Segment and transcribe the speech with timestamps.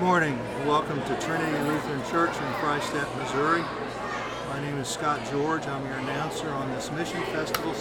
[0.00, 0.38] Good morning.
[0.66, 3.62] Welcome to Trinity Lutheran Church in Freistatt, Missouri.
[4.48, 5.66] My name is Scott George.
[5.66, 7.74] I'm your announcer on this Mission Festival.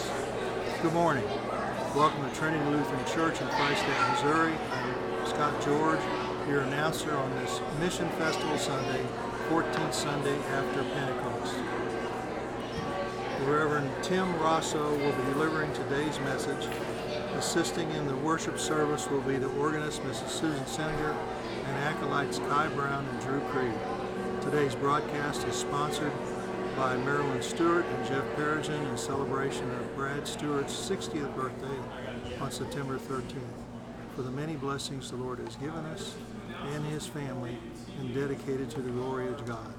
[0.82, 1.24] Good morning.
[1.96, 4.52] Welcome to Trinity Lutheran Church in Freistatt, Missouri.
[4.52, 6.02] I'm Scott George,
[6.50, 9.06] your announcer on this Mission Festival Sunday,
[9.48, 11.56] 14th Sunday after Pentecost.
[13.40, 16.68] The Reverend Tim Rossow will be delivering today's message.
[17.36, 20.28] Assisting in the worship service will be the organist Mrs.
[20.28, 21.16] Susan Senator
[21.70, 23.74] and acolytes Kai Brown and Drew Creed.
[24.42, 26.12] Today's broadcast is sponsored
[26.76, 31.78] by Marilyn Stewart and Jeff Perigin in celebration of Brad Stewart's 60th birthday
[32.42, 33.36] on September 13th.
[34.16, 36.16] For the many blessings the Lord has given us
[36.74, 37.56] and his family
[38.00, 39.74] and dedicated to the glory of God.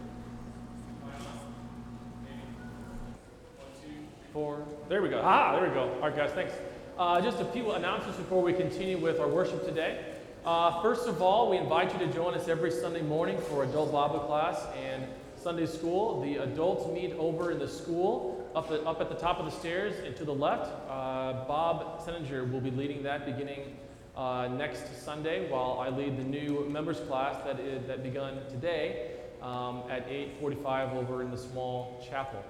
[4.33, 4.65] Four.
[4.89, 5.21] There we go.
[5.25, 5.93] Ah, there we go.
[5.95, 6.53] All right, guys, thanks.
[6.97, 10.05] Uh, just a few announcements before we continue with our worship today.
[10.45, 13.93] Uh, first of all, we invite you to join us every Sunday morning for adult
[13.93, 15.05] Bible class and
[15.37, 16.23] Sunday school.
[16.23, 19.51] The adults meet over in the school, up, the, up at the top of the
[19.51, 20.73] stairs and to the left.
[20.89, 23.77] Uh, Bob Seninger will be leading that beginning
[24.17, 29.11] uh, next Sunday, while I lead the new members class that is that begun today
[29.43, 32.43] um, at 8:45 over in the small chapel.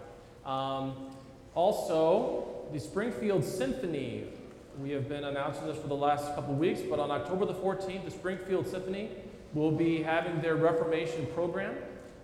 [0.47, 1.11] Um,
[1.57, 4.29] also, the Springfield Symphony
[4.81, 8.05] we have been announcing this for the last couple weeks, but on October the 14th,
[8.05, 9.11] the Springfield Symphony
[9.53, 11.75] will be having their Reformation program.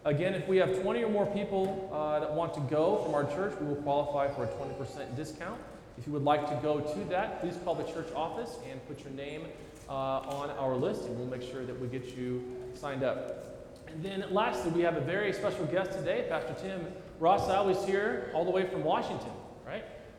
[0.06, 3.24] Again, if we have 20 or more people uh, that want to go from our
[3.24, 5.60] church, we will qualify for a 20% discount.
[5.98, 9.04] If you would like to go to that, please call the church office and put
[9.04, 9.42] your name
[9.88, 12.42] uh, on our list, and we'll make sure that we get you
[12.74, 13.66] signed up.
[13.88, 16.24] And then lastly, we have a very special guest today.
[16.28, 16.86] Pastor Tim
[17.20, 19.32] Rossow is here all the way from Washington?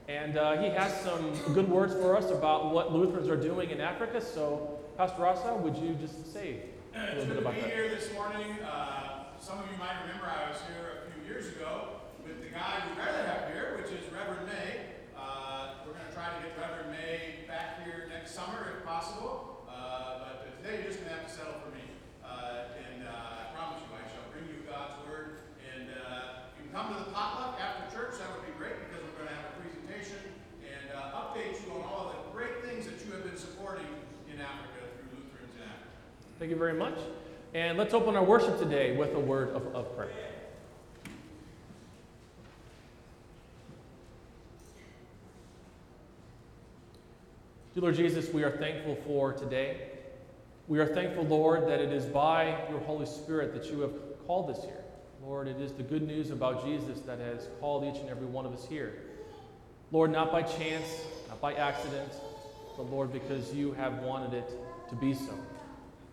[0.07, 3.81] And uh, he has some good words for us about what Lutherans are doing in
[3.81, 4.21] Africa.
[4.21, 6.61] So, Pastor Rossow, would you just say
[6.95, 7.73] a little bit about to be that?
[7.75, 8.55] here this morning.
[8.63, 12.47] Uh, some of you might remember I was here a few years ago with the
[12.55, 14.95] guy we'd rather have here, which is Reverend May.
[15.11, 19.67] Uh, we're going to try to get Reverend May back here next summer if possible.
[19.67, 21.83] Uh, but today you're just going to have to settle for me.
[22.23, 25.51] Uh, and uh, I promise you, I shall bring you God's word.
[25.67, 28.15] And uh, you can come to the potluck after church.
[28.23, 30.19] That would be great because we're going to have a presentation
[30.65, 33.85] and uh, update you on all of the great things that you have been supporting
[34.33, 35.89] in Africa through Lutherans in Africa.
[36.39, 36.97] Thank you very much.
[37.53, 40.11] And let's open our worship today with a word of, of prayer.
[47.73, 49.89] Dear Lord Jesus, we are thankful for today.
[50.67, 53.93] We are thankful, Lord, that it is by your Holy Spirit that you have
[54.25, 54.83] called us here.
[55.23, 58.45] Lord, it is the good news about Jesus that has called each and every one
[58.45, 59.06] of us here.
[59.91, 62.11] Lord, not by chance, not by accident,
[62.75, 64.51] but Lord, because you have wanted it
[64.89, 65.33] to be so.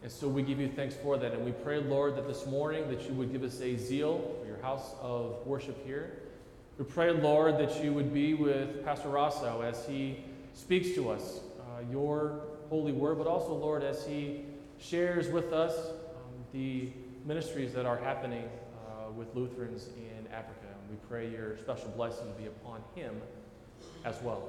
[0.05, 1.33] And so we give you thanks for that.
[1.33, 4.47] And we pray, Lord, that this morning that you would give us a zeal for
[4.47, 6.21] your house of worship here.
[6.79, 10.23] We pray, Lord, that you would be with Pastor Rossow as he
[10.53, 14.45] speaks to us uh, your holy word, but also, Lord, as he
[14.79, 16.91] shares with us um, the
[17.25, 18.45] ministries that are happening
[18.87, 20.67] uh, with Lutherans in Africa.
[20.81, 23.21] And we pray your special blessing be upon him
[24.05, 24.43] as well.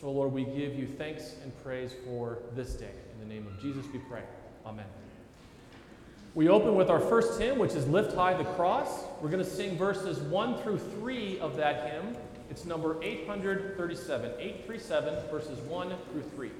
[0.00, 2.90] So, Lord, we give you thanks and praise for this day.
[3.12, 4.22] In the name of Jesus, we pray.
[4.64, 4.86] Amen.
[6.34, 9.04] We open with our first hymn, which is Lift High the Cross.
[9.20, 12.16] We're going to sing verses 1 through 3 of that hymn.
[12.50, 16.50] It's number 837, 837, verses 1 through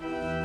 [0.00, 0.37] 3.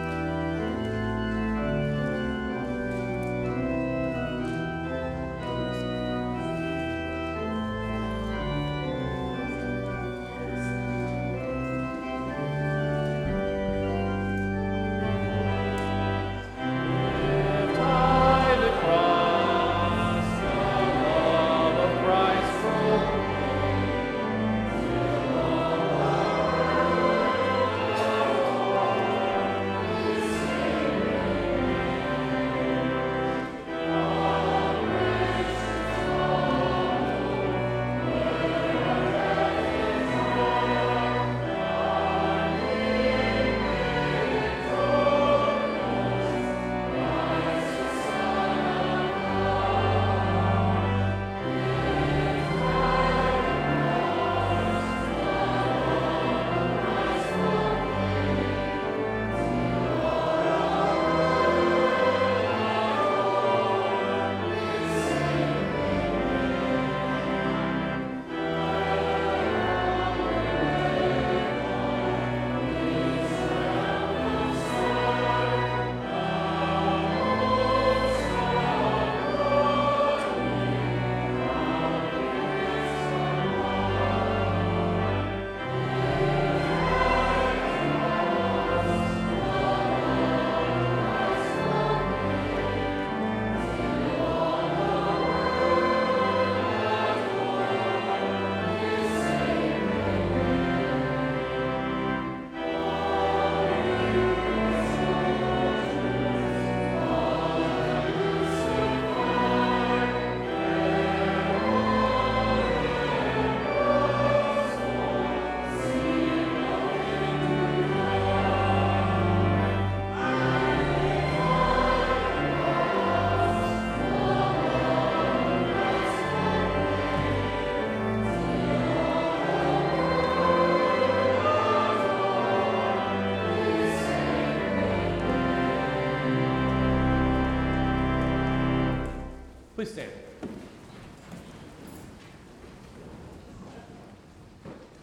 [139.84, 140.12] Please stand.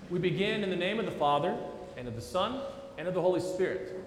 [0.08, 1.54] We begin in the name of the Father,
[1.98, 2.62] and of the Son,
[2.96, 4.02] and of the Holy Spirit.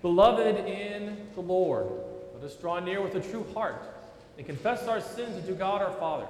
[0.00, 1.88] Beloved in the Lord,
[2.34, 3.82] let us draw near with a true heart
[4.38, 6.26] and confess our sins unto God our Father,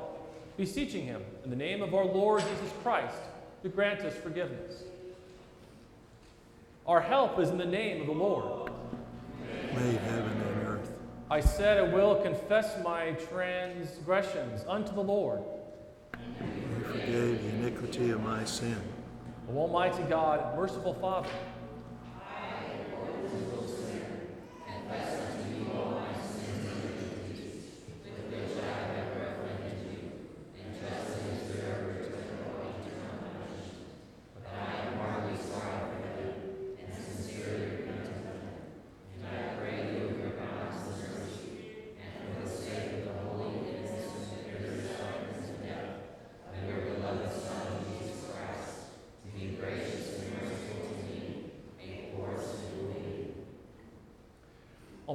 [0.56, 3.14] beseeching Him in the name of our Lord Jesus Christ
[3.62, 4.82] to grant us forgiveness.
[6.88, 8.72] Our help is in the name of the Lord.
[9.76, 10.39] Made heaven.
[11.32, 15.40] I said, I will confess my transgressions unto the Lord.
[16.18, 18.76] You forgave the iniquity of my sin.
[19.48, 21.28] O Almighty God, merciful Father,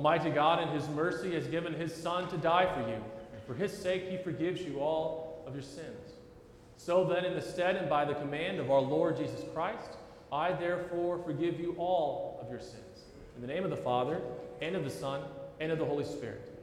[0.05, 3.55] Almighty God, in His mercy, has given His Son to die for you, and for
[3.55, 6.13] His sake He forgives you all of your sins.
[6.77, 9.97] So then, in the stead and by the command of our Lord Jesus Christ,
[10.31, 13.05] I therefore forgive you all of your sins.
[13.35, 14.21] In the name of the Father,
[14.61, 15.23] and of the Son,
[15.59, 16.53] and of the Holy Spirit.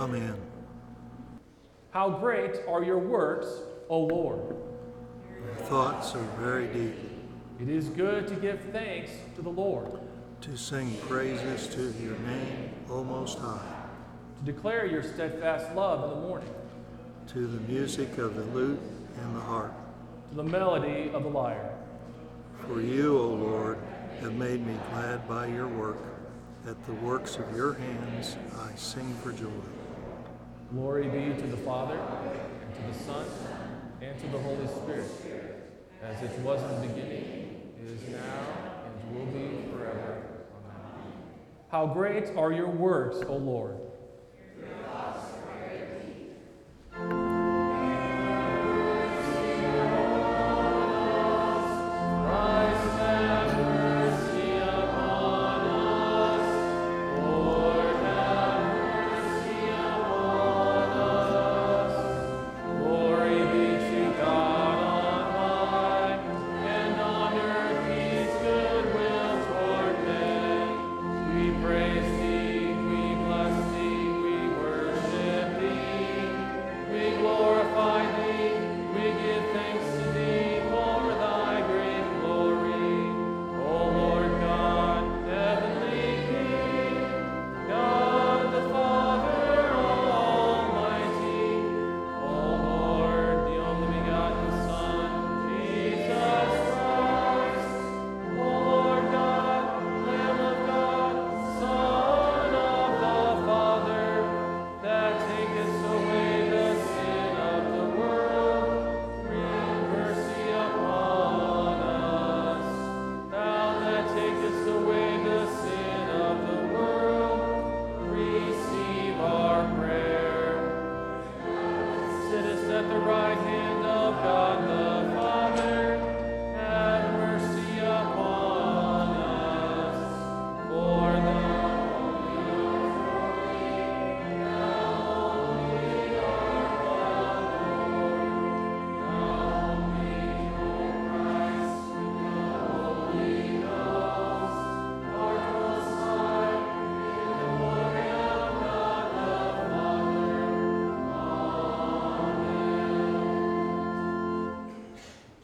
[0.00, 0.34] Amen.
[1.92, 3.46] How great are your works,
[3.88, 4.56] O Lord!
[5.30, 6.96] Your thoughts are very deep.
[7.60, 10.00] It is good to give thanks to the Lord,
[10.42, 13.74] To sing praises to your name, O Most High.
[14.38, 16.48] to declare your steadfast love in the morning,
[17.28, 18.80] To the music of the lute
[19.20, 19.72] and the harp.
[20.30, 21.74] to the melody of the lyre.
[22.66, 23.78] For you, O Lord,
[24.20, 25.98] have made me glad by your work.
[26.66, 29.48] At the works of your hands I sing for joy.
[30.72, 33.24] Glory be to the Father, and to the Son,
[34.02, 35.10] and to the Holy Spirit,
[36.02, 40.22] as it was in the beginning, is now, and will be forever.
[41.70, 43.76] How great are your works, O Lord!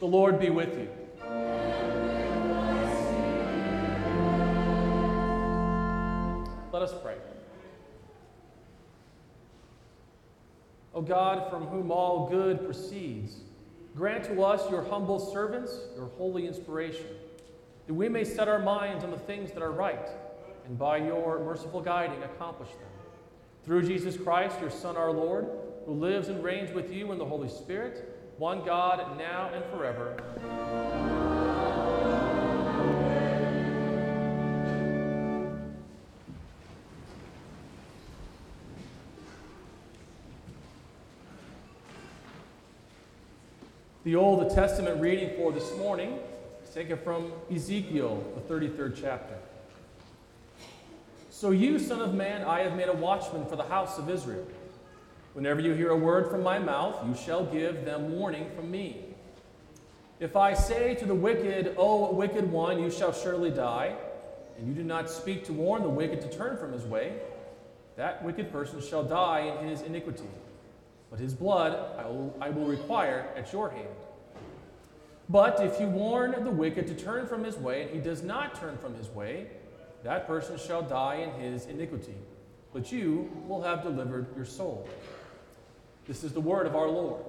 [0.05, 0.87] The Lord be with you.
[6.71, 7.15] Let us pray.
[10.93, 13.37] O God, from whom all good proceeds,
[13.95, 17.07] grant to us, your humble servants, your holy inspiration,
[17.87, 20.07] that we may set our minds on the things that are right,
[20.67, 22.89] and by your merciful guiding accomplish them.
[23.63, 25.47] Through Jesus Christ, your Son, our Lord,
[25.87, 30.17] who lives and reigns with you in the Holy Spirit, one God, now and forever.
[44.03, 46.19] The Old Testament reading for this morning
[46.63, 49.35] is taken from Ezekiel, the 33rd chapter.
[51.29, 54.45] So, you, Son of Man, I have made a watchman for the house of Israel.
[55.35, 59.03] Whenever you hear a word from my mouth, you shall give them warning from me.
[60.21, 63.97] If I say to the wicked, O wicked one, you shall surely die,
[64.57, 67.17] and you do not speak to warn the wicked to turn from his way,
[67.97, 70.29] that wicked person shall die in his iniquity.
[71.11, 73.89] But his blood I will, I will require at your hand.
[75.27, 78.57] But if you warn the wicked to turn from his way, and he does not
[78.57, 79.47] turn from his way,
[80.03, 82.15] that person shall die in his iniquity.
[82.71, 84.87] But you will have delivered your soul.
[86.07, 87.23] This is the word of our Lord.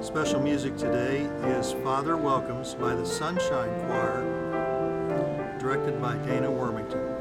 [0.00, 1.24] Special music today
[1.58, 7.11] is Father Welcomes by the Sunshine Choir, directed by Dana Wormington.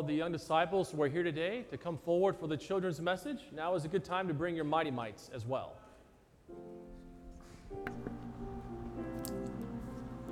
[0.00, 3.40] Of the young disciples who are here today to come forward for the children's message.
[3.54, 5.74] Now is a good time to bring your mighty mites as well.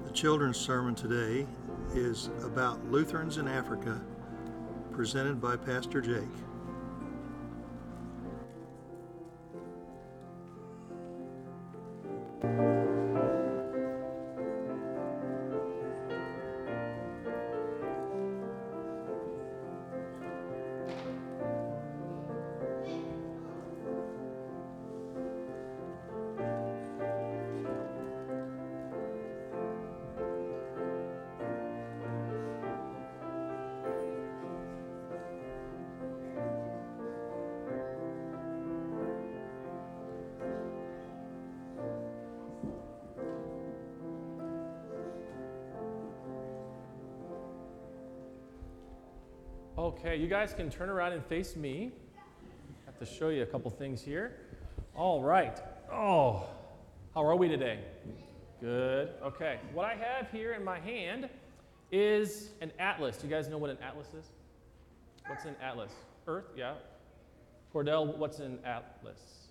[0.07, 1.47] The children's sermon today
[1.93, 4.01] is about Lutherans in Africa,
[4.91, 6.25] presented by Pastor Jake.
[49.89, 51.91] Okay, you guys can turn around and face me.
[52.15, 54.37] I have to show you a couple things here.
[54.95, 55.59] All right.
[55.91, 56.47] Oh,
[57.15, 57.79] how are we today?
[58.61, 59.15] Good.
[59.23, 59.59] Okay.
[59.73, 61.31] What I have here in my hand
[61.91, 63.17] is an atlas.
[63.17, 64.27] Do you guys know what an atlas is?
[65.27, 65.93] What's an atlas?
[66.27, 66.75] Earth, yeah.
[67.73, 69.48] Cordell, what's an atlas?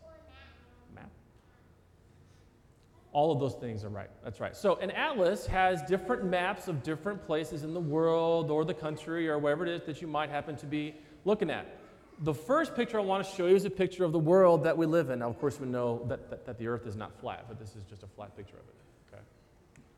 [3.18, 4.12] All of those things are right.
[4.24, 4.56] That's right.
[4.56, 9.28] So an atlas has different maps of different places in the world or the country
[9.28, 10.94] or wherever it is that you might happen to be
[11.26, 11.80] looking at.
[12.20, 14.78] The first picture I want to show you is a picture of the world that
[14.78, 15.18] we live in.
[15.18, 17.70] Now, of course, we know that, that, that the earth is not flat, but this
[17.70, 18.76] is just a flat picture of it.
[19.12, 19.24] Okay?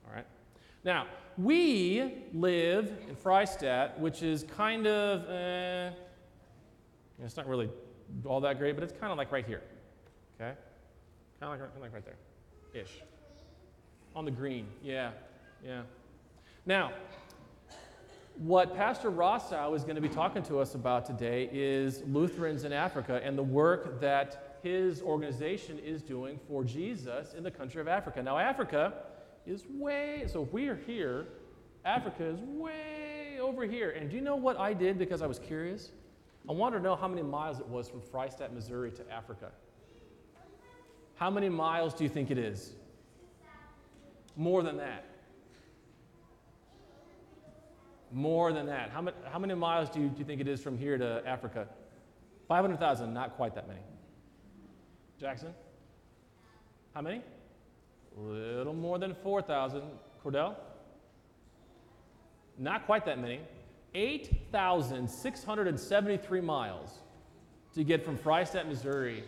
[0.07, 0.25] All right?
[0.85, 1.05] Now,
[1.37, 5.91] we live in Freistatt, which is kind of, eh,
[7.21, 7.69] it's not really
[8.23, 9.63] all that great, but it's kind of like right here.
[10.39, 10.53] Okay?
[11.41, 12.15] Kind of like, kind of like right there
[12.73, 13.01] ish.
[14.15, 15.11] On the green, yeah,
[15.63, 15.81] yeah.
[16.65, 16.91] Now,
[18.37, 22.71] what Pastor Rossow is going to be talking to us about today is Lutherans in
[22.71, 27.87] Africa and the work that his organization is doing for Jesus in the country of
[27.87, 28.21] Africa.
[28.23, 28.93] Now, Africa
[29.45, 31.27] is way, so if we are here,
[31.85, 33.91] Africa is way over here.
[33.91, 35.91] And do you know what I did because I was curious?
[36.47, 39.51] I wanted to know how many miles it was from Freistatt, Missouri to Africa.
[41.19, 42.71] How many miles do you think it is?
[44.37, 45.03] More than that.
[48.13, 48.89] More than that.
[48.89, 51.21] How many, how many miles do you, do you think it is from here to
[51.25, 51.67] Africa?
[52.47, 53.81] 500,000, not quite that many.
[55.19, 55.53] Jackson?
[56.93, 57.21] How many?
[58.17, 59.81] A little more than 4,000.
[60.23, 60.55] Cordell?
[62.57, 63.41] Not quite that many.
[63.93, 66.99] 8,673 miles
[67.75, 69.25] to get from Freistatt, Missouri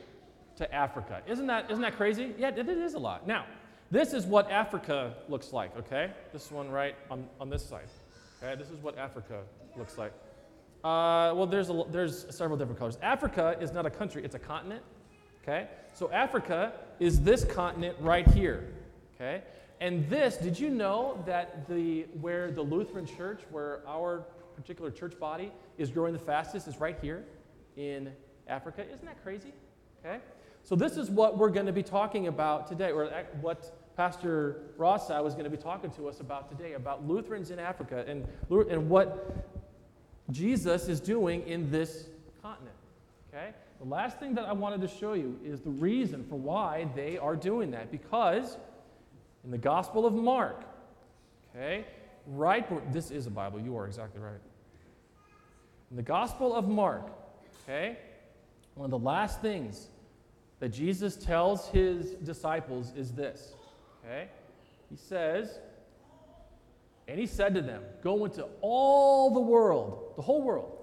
[0.61, 1.21] to Africa.
[1.27, 2.35] Isn't that, isn't that crazy?
[2.37, 3.25] Yeah, it is a lot.
[3.25, 3.45] Now,
[3.89, 6.11] this is what Africa looks like, okay?
[6.31, 7.87] This one right on, on this side.
[8.41, 9.41] Okay, this is what Africa
[9.75, 10.13] looks like.
[10.83, 12.97] Uh, well, there's, a, there's several different colors.
[13.01, 14.83] Africa is not a country, it's a continent.
[15.41, 15.67] Okay?
[15.93, 18.69] So Africa is this continent right here.
[19.15, 19.41] Okay?
[19.79, 25.19] And this, did you know that the where the Lutheran Church, where our particular church
[25.19, 27.25] body is growing the fastest, is right here
[27.77, 28.11] in
[28.47, 28.85] Africa?
[28.85, 29.53] Isn't that crazy?
[30.05, 30.19] Okay?
[30.71, 33.05] So this is what we're going to be talking about today, or
[33.41, 37.59] what Pastor Rossow was going to be talking to us about today, about Lutherans in
[37.59, 39.35] Africa and, and what
[40.31, 42.07] Jesus is doing in this
[42.41, 42.77] continent.
[43.27, 43.49] Okay?
[43.81, 47.17] The last thing that I wanted to show you is the reason for why they
[47.17, 47.91] are doing that.
[47.91, 48.55] Because
[49.43, 50.63] in the Gospel of Mark,
[51.53, 51.83] okay,
[52.25, 54.39] right, this is a Bible, you are exactly right.
[55.89, 57.09] In the Gospel of Mark,
[57.65, 57.97] okay,
[58.75, 59.89] one of the last things
[60.61, 63.55] that Jesus tells his disciples is this,
[64.05, 64.29] okay?
[64.91, 65.59] He says,
[67.07, 70.77] and he said to them, Go into all the world, the whole world,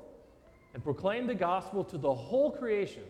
[0.74, 3.04] and proclaim the gospel to the whole creation.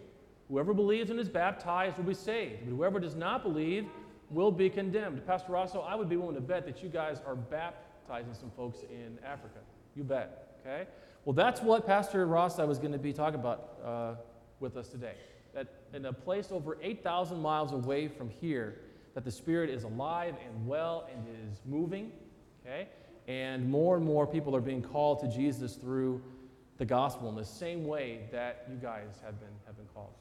[0.49, 3.87] Whoever believes and is baptized will be saved, but whoever does not believe
[4.29, 5.27] will be condemned.
[5.27, 8.81] Pastor Rossow, I would be willing to bet that you guys are baptizing some folks
[8.91, 9.59] in Africa.
[9.97, 10.87] You bet, okay?
[11.25, 14.15] Well, that's what Pastor Rossow was going to be talking about uh,
[14.61, 15.15] with us today.
[15.59, 18.77] That in a place over 8,000 miles away from here,
[19.15, 22.13] that the Spirit is alive and well and is moving,
[22.65, 22.87] okay?
[23.27, 26.23] And more and more people are being called to Jesus through
[26.77, 30.13] the gospel in the same way that you guys have been, have been called.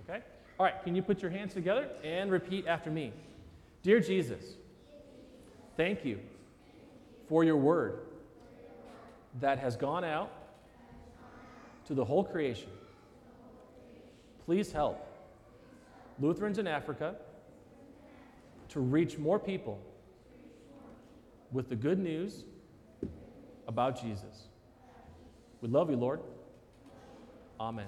[0.00, 0.20] Okay?
[0.60, 3.14] All right, can you put your hands together and repeat after me?
[3.82, 4.44] Dear Jesus,
[5.74, 6.18] thank you
[7.30, 8.00] for your word
[9.40, 10.30] that has gone out
[11.86, 12.68] to the whole creation.
[14.44, 15.06] Please help
[16.20, 17.16] Lutherans in Africa
[18.70, 19.80] to reach more people
[21.52, 22.44] with the good news
[23.68, 24.48] about Jesus.
[25.60, 26.20] We love you, Lord.
[27.60, 27.86] Amen.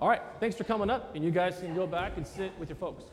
[0.00, 2.68] All right, thanks for coming up, and you guys can go back and sit with
[2.68, 3.04] your folks.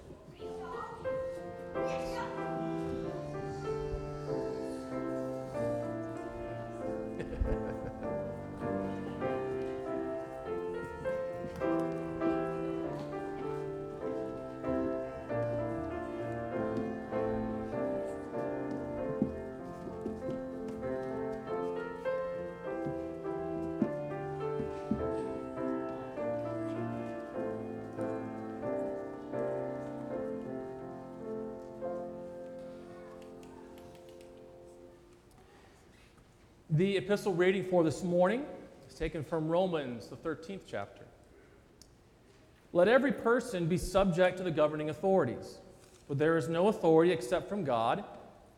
[36.81, 38.43] The epistle reading for this morning
[38.89, 41.03] is taken from Romans, the 13th chapter.
[42.73, 45.59] Let every person be subject to the governing authorities,
[46.07, 48.03] for there is no authority except from God,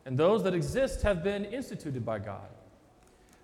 [0.06, 2.48] and those that exist have been instituted by God.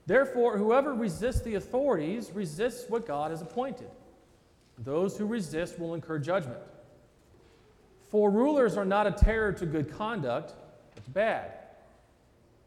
[0.06, 3.90] Therefore, whoever resists the authorities resists what God has appointed.
[4.78, 6.62] Those who resist will incur judgment.
[8.08, 10.54] For rulers are not a terror to good conduct,
[10.96, 11.59] it's bad.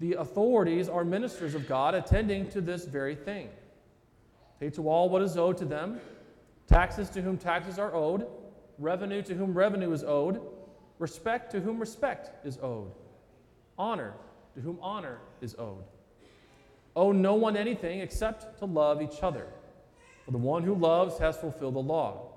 [0.00, 3.48] The authorities are ministers of God, attending to this very thing.
[4.60, 6.00] Pay to all what is owed to them
[6.68, 8.26] taxes to whom taxes are owed,
[8.78, 10.40] revenue to whom revenue is owed,
[10.98, 12.92] respect to whom respect is owed,
[13.78, 14.12] honor
[14.54, 15.82] to whom honor is owed.
[16.94, 19.46] Owe no one anything except to love each other.
[20.24, 22.32] For the one who loves has fulfilled the law.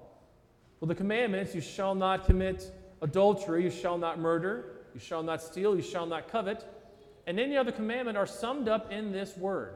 [0.80, 2.71] For the commandments, you shall not commit
[3.02, 6.65] adultery, you shall not murder, you shall not steal, you shall not covet,
[7.32, 9.76] and any other commandment are summed up in this word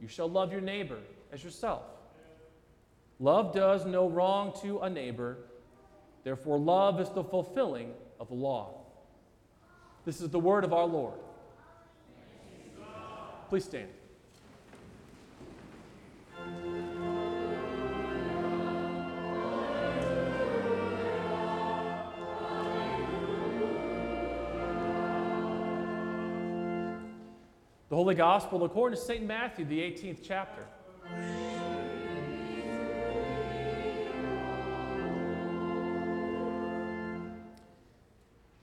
[0.00, 1.00] You shall love your neighbor
[1.32, 1.82] as yourself.
[3.18, 5.38] Love does no wrong to a neighbor.
[6.22, 8.76] Therefore, love is the fulfilling of the law.
[10.04, 11.18] This is the word of our Lord.
[13.48, 13.88] Please stand.
[27.98, 29.26] Holy Gospel according to St.
[29.26, 30.64] Matthew, the 18th chapter.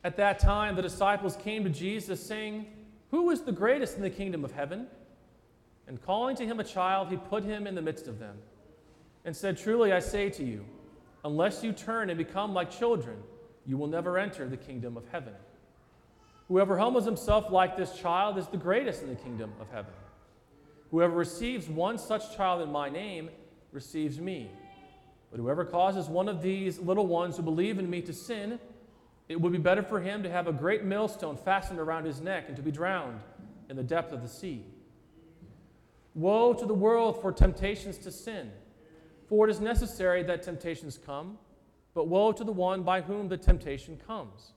[0.06, 2.65] At that time, the disciples came to Jesus, saying,
[3.12, 4.88] Who is the greatest in the kingdom of heaven?
[5.86, 8.38] And calling to him a child, he put him in the midst of them,
[9.26, 10.63] and said, Truly I say to you,
[11.26, 13.17] unless you turn and become like children,
[13.65, 15.34] you will never enter the kingdom of heaven.
[16.47, 19.93] Whoever humbles himself like this child is the greatest in the kingdom of heaven.
[20.91, 23.29] Whoever receives one such child in my name
[23.71, 24.51] receives me.
[25.31, 28.60] But whoever causes one of these little ones who believe in me to sin,
[29.27, 32.45] it would be better for him to have a great millstone fastened around his neck
[32.47, 33.19] and to be drowned
[33.69, 34.63] in the depth of the sea.
[36.13, 38.51] Woe to the world for temptations to sin,
[39.27, 41.38] for it is necessary that temptations come,
[41.95, 44.51] but woe to the one by whom the temptation comes.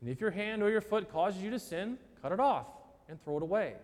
[0.00, 2.66] And if your hand or your foot causes you to sin, cut it off
[3.08, 3.74] and throw it away.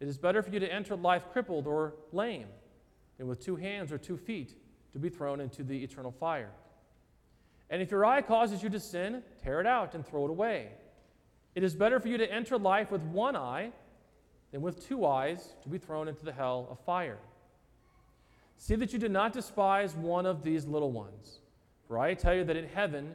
[0.00, 2.48] It is better for you to enter life crippled or lame
[3.18, 4.54] than with two hands or two feet
[4.92, 6.50] to be thrown into the eternal fire.
[7.70, 10.68] And if your eye causes you to sin, tear it out and throw it away.
[11.54, 13.72] It is better for you to enter life with one eye
[14.50, 17.18] than with two eyes to be thrown into the hell of fire.
[18.58, 21.40] See that you do not despise one of these little ones.
[21.88, 23.14] For I tell you that in heaven,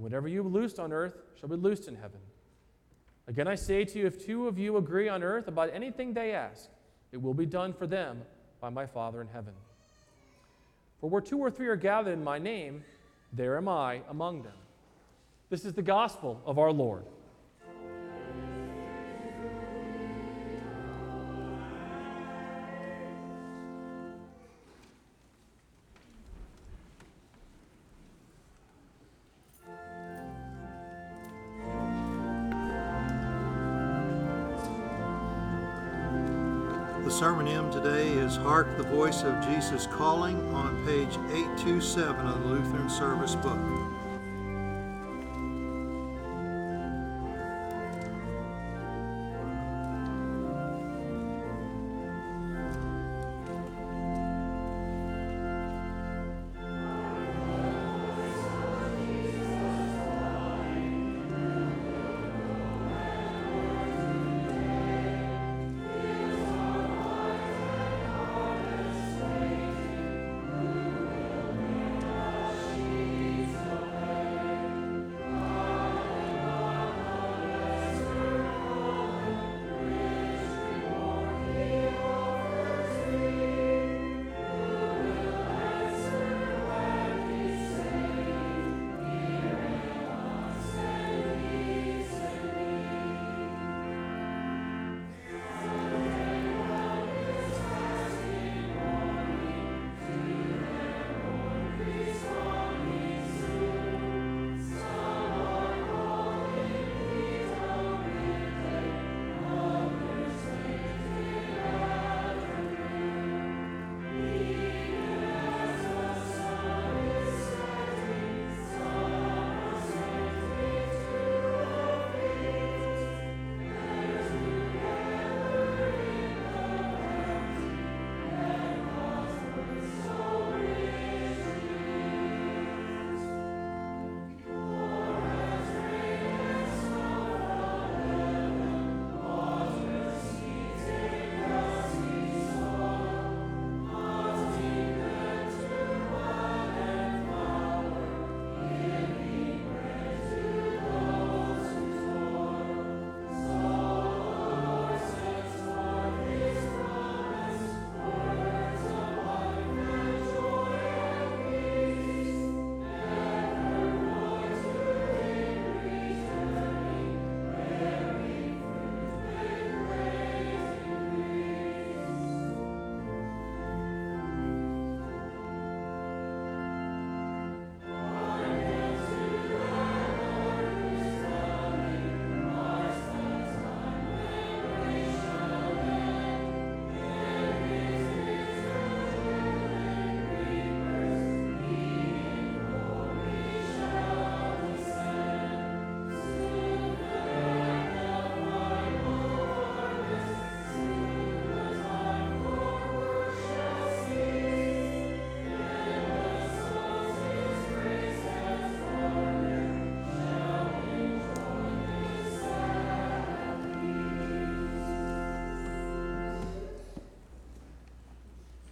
[0.00, 2.20] and whatever you loose on earth shall be loosed in heaven.
[3.28, 6.32] Again I say to you, if two of you agree on earth about anything they
[6.32, 6.70] ask,
[7.12, 8.22] it will be done for them
[8.62, 9.52] by my Father in heaven.
[11.02, 12.82] For where two or three are gathered in my name,
[13.34, 14.56] there am I among them.
[15.50, 17.04] This is the gospel of our Lord.
[38.30, 43.58] Is Hark the Voice of Jesus Calling on page 827 of the Lutheran Service Book.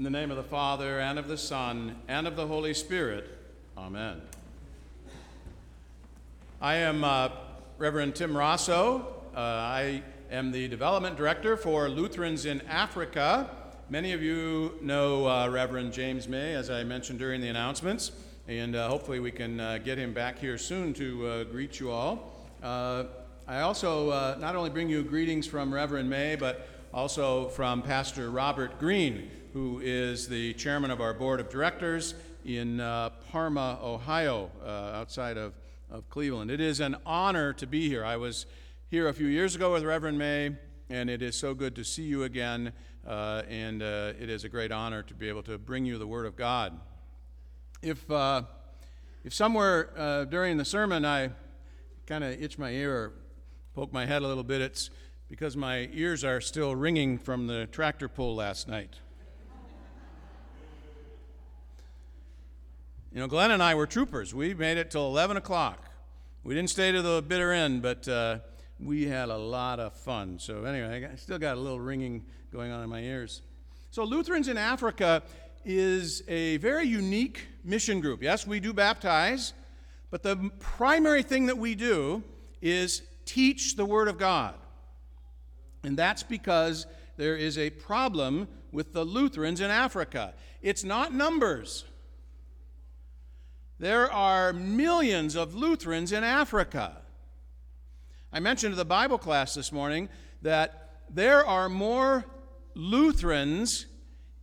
[0.09, 3.29] The name of the Father, and of the Son, and of the Holy Spirit.
[3.77, 4.23] Amen.
[6.63, 7.29] I am uh,
[7.77, 9.05] Reverend Tim Rossow.
[9.37, 13.51] Uh, I am the Development Director for Lutherans in Africa.
[13.91, 18.13] Many of you know uh, Reverend James May, as I mentioned during the announcements,
[18.47, 21.91] and uh, hopefully we can uh, get him back here soon to uh, greet you
[21.91, 22.49] all.
[22.63, 28.79] I also not only bring you greetings from Reverend May, but also from Pastor Robert
[28.79, 34.69] Green, who is the chairman of our board of directors in uh, Parma, Ohio, uh,
[34.95, 35.55] outside of,
[35.91, 36.51] of Cleveland.
[36.51, 38.05] It is an honor to be here.
[38.05, 38.47] I was
[38.91, 40.57] here a few years ago with Reverend May,
[40.91, 42.73] and it is so good to see you again.
[43.07, 46.07] Uh, and uh, it is a great honor to be able to bring you the
[46.07, 46.79] Word of God.
[47.81, 48.43] If, uh,
[49.25, 51.31] if somewhere uh, during the sermon I
[52.07, 53.13] kind of itch my ear or
[53.75, 54.91] poke my head a little bit, it's
[55.29, 58.97] because my ears are still ringing from the tractor pull last night.
[63.11, 64.35] You know, Glenn and I were troopers.
[64.35, 65.83] We made it till 11 o'clock.
[66.45, 68.41] We didn't stay to the bitter end, but uh,
[68.79, 70.39] we had a lot of fun.
[70.39, 73.41] So, anyway, I still got a little ringing going on in my ears.
[73.91, 75.23] So, Lutherans in Africa
[75.65, 78.23] is a very unique mission group.
[78.23, 79.55] Yes, we do baptize,
[80.11, 82.23] but the primary thing that we do
[82.61, 84.55] is teach the Word of God.
[85.83, 90.35] And that's because there is a problem with the Lutherans in Africa.
[90.61, 91.85] It's not numbers.
[93.79, 97.03] There are millions of Lutherans in Africa.
[98.33, 100.09] I mentioned to the Bible class this morning
[100.43, 102.25] that there are more
[102.75, 103.87] Lutherans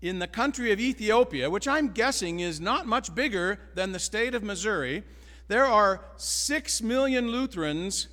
[0.02, 4.36] in the country of Ethiopia, which I'm guessing is not much bigger than the state
[4.36, 5.04] of Missouri.
[5.48, 8.08] There are six million Lutherans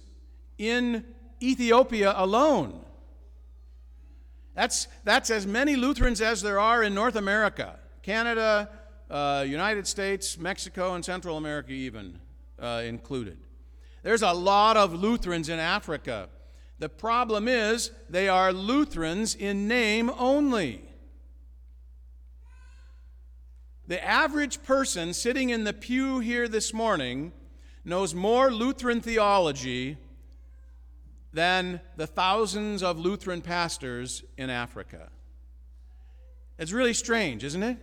[0.58, 1.04] in
[1.40, 2.84] Ethiopia alone.
[4.54, 7.78] That's, that's as many Lutherans as there are in North America.
[8.02, 8.68] Canada,
[9.12, 12.18] uh, United States, Mexico, and Central America, even
[12.58, 13.36] uh, included.
[14.02, 16.30] There's a lot of Lutherans in Africa.
[16.78, 20.82] The problem is they are Lutherans in name only.
[23.86, 27.32] The average person sitting in the pew here this morning
[27.84, 29.98] knows more Lutheran theology
[31.34, 35.10] than the thousands of Lutheran pastors in Africa.
[36.58, 37.76] It's really strange, isn't it?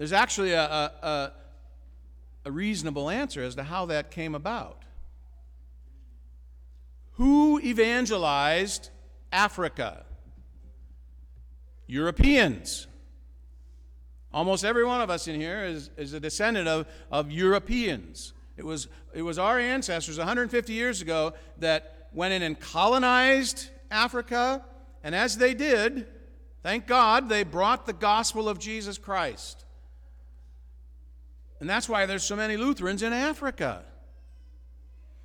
[0.00, 1.32] There's actually a, a,
[2.46, 4.82] a, reasonable answer as to how that came about.
[7.16, 8.88] Who evangelized
[9.30, 10.06] Africa?
[11.86, 12.86] Europeans.
[14.32, 18.32] Almost every one of us in here is, is a descendant of, of Europeans.
[18.56, 24.64] It was, it was our ancestors 150 years ago that went in and colonized Africa,
[25.04, 26.06] and as they did,
[26.62, 29.66] thank God, they brought the gospel of Jesus Christ.
[31.60, 33.84] And that's why there's so many Lutherans in Africa.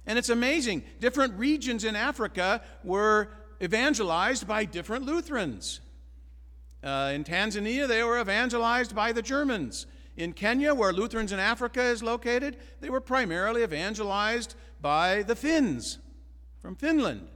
[0.06, 0.84] And it's amazing.
[1.00, 3.30] Different regions in Africa were
[3.62, 5.80] evangelized by different Lutherans.
[6.84, 9.88] Uh, in Tanzania, they were evangelized by the Germans.
[10.18, 15.98] In Kenya, where Lutherans in Africa is located, they were primarily evangelized by the Finns
[16.62, 17.28] from Finland.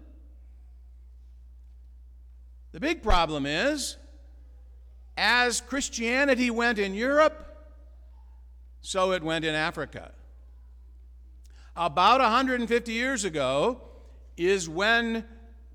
[2.71, 3.97] The big problem is,
[5.17, 7.48] as Christianity went in Europe,
[8.81, 10.11] so it went in Africa.
[11.75, 13.81] About 150 years ago
[14.37, 15.25] is when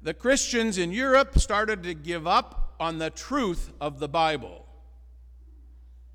[0.03, 4.67] the Christians in Europe started to give up on the truth of the Bible.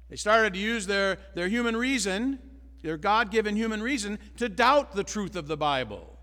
[0.09, 2.39] They started to use their, their human reason,
[2.83, 6.17] their God given human reason, to doubt the truth of the Bible.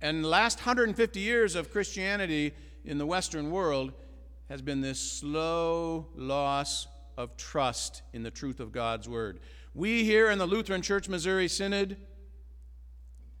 [0.00, 2.54] And the last 150 years of Christianity
[2.84, 3.92] in the Western world
[4.48, 6.86] has been this slow loss
[7.18, 9.40] of trust in the truth of God's Word.
[9.74, 11.96] We here in the Lutheran Church Missouri Synod,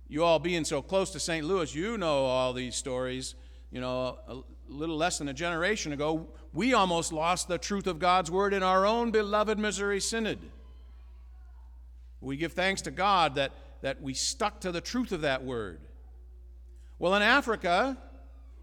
[0.08, 1.46] you all being so close to St.
[1.46, 3.36] Louis, you know all these stories.
[3.70, 8.00] You know, a little less than a generation ago, we almost lost the truth of
[8.00, 10.40] God's Word in our own beloved Missouri Synod.
[12.20, 13.52] We give thanks to God that,
[13.82, 15.78] that we stuck to the truth of that Word.
[16.98, 17.96] Well, in Africa,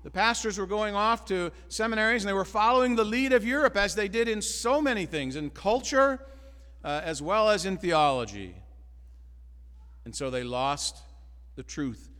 [0.06, 3.76] the pastors were going off to seminaries and they were following the lead of Europe
[3.76, 6.24] as they did in so many things, in culture
[6.84, 8.54] uh, as well as in theology.
[10.06, 11.02] And so they lost
[11.56, 12.12] the truth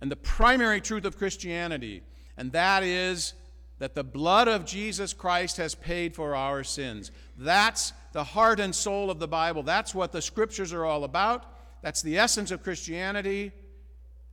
[0.00, 2.02] and the primary truth of Christianity,
[2.38, 3.34] and that is
[3.80, 7.10] that the blood of Jesus Christ has paid for our sins.
[7.36, 9.62] That's the heart and soul of the Bible.
[9.62, 11.44] That's what the scriptures are all about.
[11.82, 13.52] That's the essence of Christianity.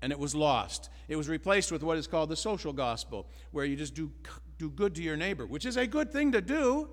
[0.04, 0.90] And it was lost.
[1.08, 4.12] It was replaced with what is called the social gospel, where you just do,
[4.58, 6.90] do good to your neighbor, which is a good thing to do.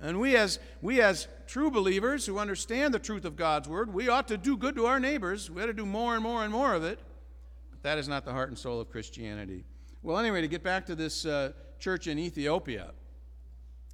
[0.00, 4.08] And we as, we as true believers who understand the truth of God's word, we
[4.08, 5.50] ought to do good to our neighbors.
[5.50, 7.00] We ought to do more and more and more of it.
[7.72, 9.64] But that is not the heart and soul of Christianity.
[10.04, 12.92] Well, anyway, to get back to this uh, church in Ethiopia.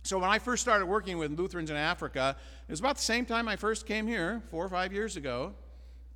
[0.02, 2.36] So when I first started working with Lutherans in Africa,
[2.68, 5.54] it was about the same time I first came here, four or five years ago.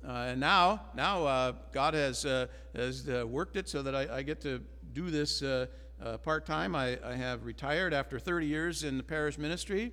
[0.03, 4.17] Uh, and now, now uh, God has, uh, has uh, worked it so that I,
[4.17, 4.61] I, get to
[4.93, 5.65] do this uh,
[6.03, 6.75] uh, part time.
[6.75, 9.91] I, I, have retired after 30 years in the parish ministry,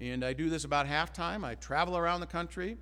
[0.00, 1.44] and I do this about half time.
[1.44, 2.76] I travel around the country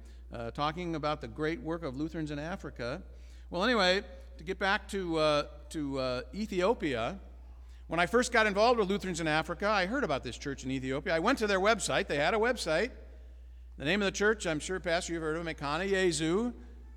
[0.55, 3.03] talking about the great work of Lutherans in Africa.
[3.51, 4.03] Well, anyway,
[4.39, 7.21] to get back to, to Ethiopia,
[7.93, 10.71] when I first got involved with Lutherans in Africa, I heard about this church in
[10.71, 11.15] Ethiopia.
[11.15, 12.07] I went to their website.
[12.07, 12.91] They had a website.
[13.83, 16.53] The name of the church, I'm sure, Pastor, you've heard of Mekane Yezu.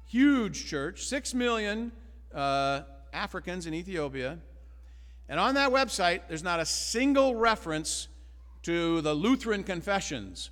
[0.06, 1.92] Huge church, six million
[2.32, 2.82] uh,
[3.12, 4.38] Africans in Ethiopia.
[5.28, 8.08] And on that website, there's not a single reference
[8.62, 10.52] to the Lutheran confessions,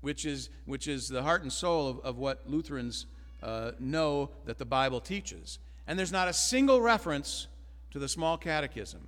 [0.00, 3.06] which is, which is the heart and soul of, of what Lutherans
[3.40, 5.60] uh, know that the Bible teaches.
[5.86, 7.46] And there's not a single reference
[7.92, 9.06] to the small catechism.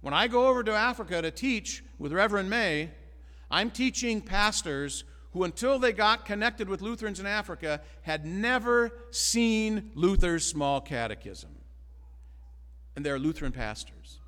[0.00, 2.88] When I go over to Africa to teach with Reverend May,
[3.50, 5.04] I'm teaching pastors
[5.38, 11.50] who, until they got connected with Lutherans in Africa, had never seen Luther's small catechism.
[12.96, 14.18] And they're Lutheran pastors.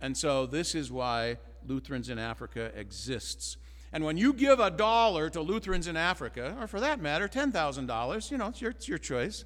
[0.00, 3.56] And so, this is why Lutherans in Africa exists.
[3.92, 8.30] And when you give a dollar to Lutherans in Africa, or for that matter, $10,000,
[8.32, 9.44] you know, it's your, it's your choice,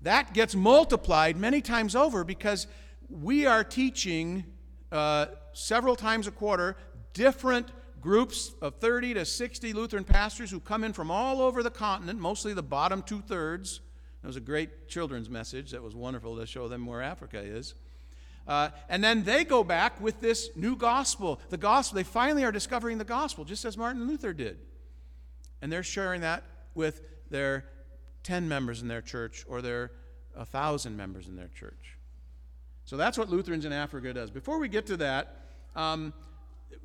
[0.00, 2.66] that gets multiplied many times over because
[3.10, 4.44] we are teaching
[4.90, 6.78] uh, several times a quarter
[7.12, 7.68] different
[8.00, 12.18] groups of 30 to 60 Lutheran pastors who come in from all over the continent,
[12.18, 13.80] mostly the bottom two thirds.
[14.22, 17.74] It was a great children's message that was wonderful to show them where Africa is.
[18.46, 21.40] Uh, and then they go back with this new gospel.
[21.50, 24.58] The gospel, they finally are discovering the gospel, just as Martin Luther did.
[25.62, 26.44] And they're sharing that
[26.74, 27.66] with their
[28.24, 29.92] 10 members in their church or their
[30.34, 31.96] 1,000 members in their church.
[32.84, 34.30] So that's what Lutherans in Africa does.
[34.30, 35.46] Before we get to that,
[35.76, 36.12] um,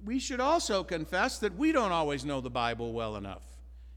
[0.06, 3.44] we should also confess that we don't always know the Bible well enough.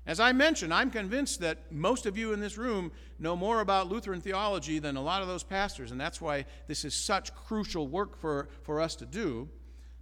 [0.06, 3.88] As I mentioned, I'm convinced that most of you in this room know more about
[3.88, 7.86] Lutheran theology than a lot of those pastors, and that's why this is such crucial
[7.86, 9.48] work for, for us to do.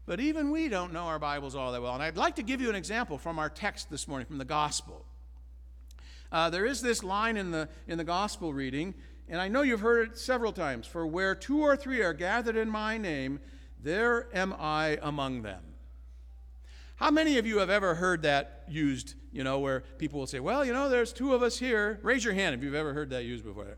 [0.07, 1.95] But even we don't know our Bibles all that well.
[1.95, 4.45] And I'd like to give you an example from our text this morning, from the
[4.45, 5.05] Gospel.
[6.31, 8.95] Uh, there is this line in the, in the Gospel reading
[9.29, 12.57] and I know you've heard it several times for where two or three are gathered
[12.57, 13.41] in my name,
[13.83, 15.63] there am I among them.
[16.97, 20.41] How many of you have ever heard that used, you know, where people will say,
[20.41, 22.01] well, you know, there's two of us here?
[22.03, 23.77] Raise your hand if you've ever heard that used before.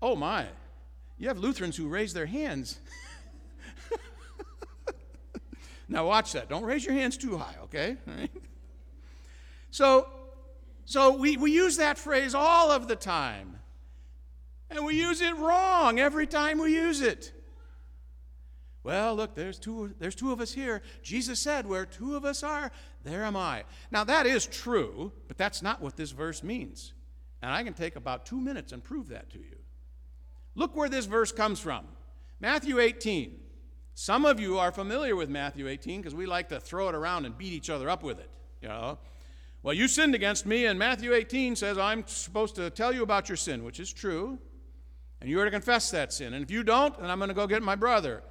[0.00, 0.46] Oh, my.
[1.18, 2.80] You have Lutherans who raise their hands.
[5.88, 6.48] now, watch that.
[6.48, 7.96] Don't raise your hands too high, okay?
[9.74, 10.06] So,
[10.84, 13.58] so we, we use that phrase all of the time.
[14.70, 17.32] And we use it wrong every time we use it.
[18.84, 20.82] Well, look, there's two, there's two of us here.
[21.02, 22.70] Jesus said, Where two of us are,
[23.02, 23.64] there am I.
[23.90, 26.92] Now, that is true, but that's not what this verse means.
[27.42, 29.56] And I can take about two minutes and prove that to you.
[30.54, 31.86] Look where this verse comes from
[32.40, 33.40] Matthew 18.
[33.94, 37.24] Some of you are familiar with Matthew 18 because we like to throw it around
[37.24, 38.30] and beat each other up with it.
[38.60, 38.98] You know?
[39.62, 43.30] Well, you sinned against me, and Matthew 18 says I'm supposed to tell you about
[43.30, 44.38] your sin, which is true.
[45.22, 46.34] And you are to confess that sin.
[46.34, 48.22] And if you don't, then I'm going to go get my brother.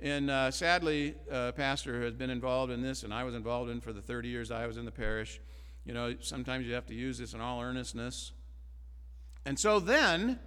[0.00, 3.80] And uh, sadly, uh, Pastor has been involved in this, and I was involved in
[3.80, 5.40] for the 30 years I was in the parish.
[5.84, 8.32] You know, sometimes you have to use this in all earnestness.
[9.44, 10.38] And so then,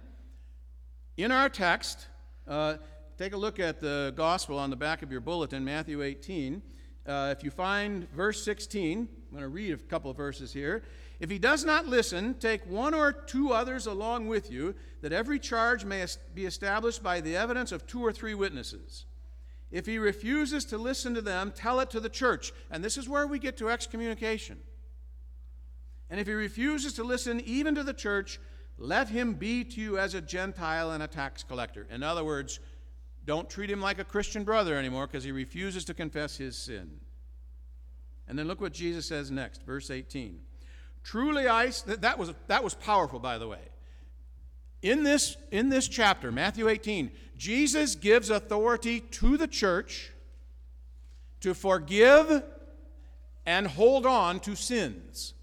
[1.18, 2.06] in our text,
[2.48, 2.76] uh,
[3.18, 6.62] take a look at the gospel on the back of your bulletin, Matthew 18.
[7.04, 10.82] Uh, if you find verse 16, I'm going to read a couple of verses here.
[11.20, 15.38] If he does not listen, take one or two others along with you, that every
[15.38, 19.04] charge may be established by the evidence of two or three witnesses.
[19.72, 22.52] If he refuses to listen to them, tell it to the church.
[22.70, 24.58] And this is where we get to excommunication.
[26.10, 28.38] And if he refuses to listen even to the church,
[28.76, 31.86] let him be to you as a Gentile and a tax collector.
[31.90, 32.60] In other words,
[33.24, 37.00] don't treat him like a Christian brother anymore because he refuses to confess his sin.
[38.28, 40.40] And then look what Jesus says next, verse 18.
[41.02, 43.71] Truly I that was that was powerful by the way.
[44.82, 50.10] In this in this chapter, Matthew 18, Jesus gives authority to the church
[51.40, 52.42] to forgive
[53.46, 55.34] and hold on to sins.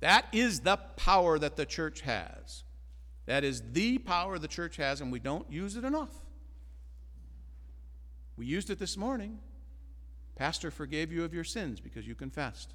[0.00, 2.64] That is the power that the church has.
[3.26, 6.10] That is the power the church has, and we don't use it enough.
[8.36, 9.38] We used it this morning.
[10.34, 12.74] Pastor forgave you of your sins because you confessed.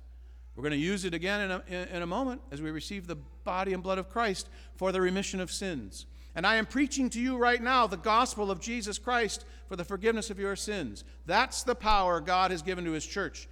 [0.58, 3.16] We're going to use it again in a, in a moment as we receive the
[3.16, 6.08] body and blood of Christ for the remission of sins.
[6.34, 9.86] And I am preaching to you right now the gospel of Jesus Christ for the
[9.86, 11.04] forgiveness of your sins.
[11.28, 13.48] That's the power God has given to his church.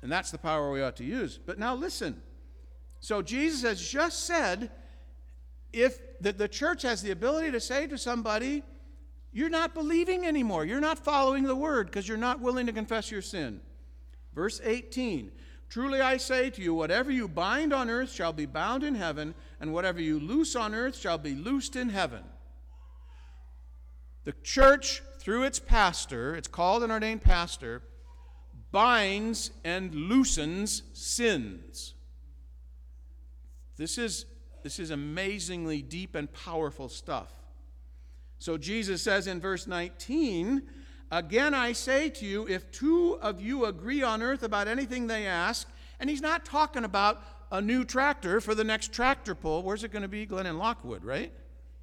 [0.00, 1.40] And that's the power we ought to use.
[1.44, 2.22] But now listen.
[3.00, 4.70] So Jesus has just said
[5.72, 8.62] if the, the church has the ability to say to somebody,
[9.32, 10.64] you're not believing anymore.
[10.64, 13.60] You're not following the word because you're not willing to confess your sin.
[14.34, 15.32] Verse 18
[15.72, 19.34] Truly I say to you, whatever you bind on earth shall be bound in heaven,
[19.58, 22.22] and whatever you loose on earth shall be loosed in heaven.
[24.24, 27.80] The church, through its pastor, it's called an ordained pastor,
[28.70, 31.94] binds and loosens sins.
[33.78, 34.26] This is,
[34.62, 37.32] this is amazingly deep and powerful stuff.
[38.38, 40.68] So Jesus says in verse 19,
[41.12, 45.26] Again I say to you, if two of you agree on earth about anything they
[45.26, 45.68] ask,
[46.00, 49.62] and he's not talking about a new tractor for the next tractor pull.
[49.62, 50.24] Where's it going to be?
[50.24, 51.30] Glen and Lockwood, right?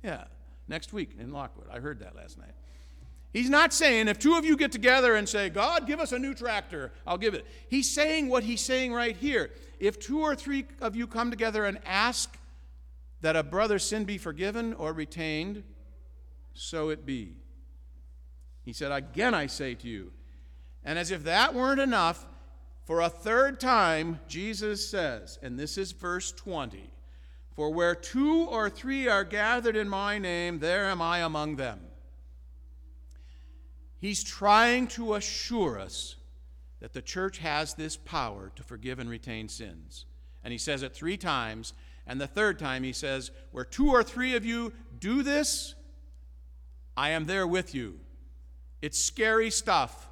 [0.03, 0.23] Yeah,
[0.67, 1.67] next week in Lockwood.
[1.71, 2.53] I heard that last night.
[3.31, 6.17] He's not saying if two of you get together and say, God, give us a
[6.17, 7.45] new tractor, I'll give it.
[7.69, 9.51] He's saying what he's saying right here.
[9.79, 12.35] If two or three of you come together and ask
[13.21, 15.63] that a brother's sin be forgiven or retained,
[16.55, 17.35] so it be.
[18.69, 20.11] He said, Again I say to you.
[20.85, 22.27] And as if that weren't enough,
[22.85, 26.91] for a third time, Jesus says, and this is verse 20
[27.55, 31.79] For where two or three are gathered in my name, there am I among them.
[33.97, 36.17] He's trying to assure us
[36.79, 40.05] that the church has this power to forgive and retain sins.
[40.43, 41.73] And he says it three times.
[42.05, 45.73] And the third time he says, Where two or three of you do this,
[46.95, 48.01] I am there with you.
[48.81, 50.07] It's scary stuff,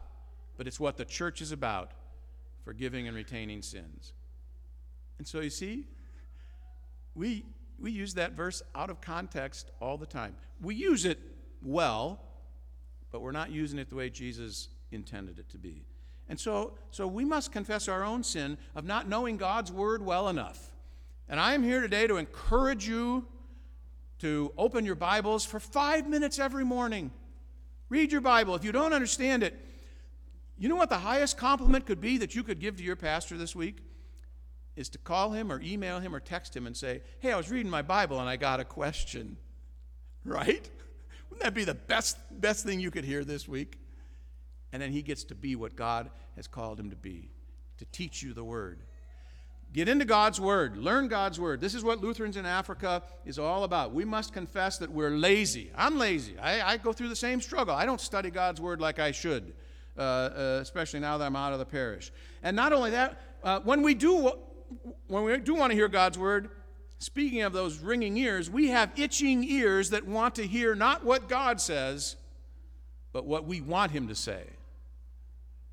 [0.58, 1.92] but it's what the church is about
[2.64, 4.14] forgiving and retaining sins.
[5.18, 5.88] And so you see,
[7.16, 7.46] we,
[7.80, 10.36] we use that verse out of context all the time.
[10.62, 11.20] We use it
[11.64, 12.20] well,
[13.12, 15.86] but we're not using it the way Jesus intended it to be.
[16.30, 20.28] And so, so we must confess our own sin of not knowing God's word well
[20.28, 20.72] enough.
[21.30, 23.26] And I am here today to encourage you
[24.20, 27.12] to open your Bibles for five minutes every morning.
[27.90, 28.56] Read your Bible.
[28.56, 29.56] If you don't understand it,
[30.58, 33.38] you know what the highest compliment could be that you could give to your pastor
[33.38, 33.78] this week?
[34.76, 37.50] Is to call him or email him or text him and say, Hey, I was
[37.50, 39.38] reading my Bible and I got a question.
[40.26, 40.70] Right?
[41.30, 43.80] Wouldn't that be the best, best thing you could hear this week?
[44.74, 47.30] And then he gets to be what God has called him to be,
[47.78, 48.84] to teach you the Word.
[49.78, 50.76] Get into God's Word.
[50.76, 51.62] Learn God's Word.
[51.62, 53.94] This is what Lutherans in Africa is all about.
[53.94, 55.70] We must confess that we're lazy.
[55.76, 56.36] I'm lazy.
[56.40, 57.76] I, I go through the same struggle.
[57.76, 59.54] I don't study God's Word like I should,
[59.96, 62.12] uh, uh, especially now that I'm out of the parish.
[62.42, 64.32] And not only that, uh, when we do
[65.10, 66.50] when we do want to hear God's Word,
[66.98, 71.30] speaking of those ringing ears, we have itching ears that want to hear not what
[71.30, 72.16] God says,
[73.14, 74.42] but what we want Him to say.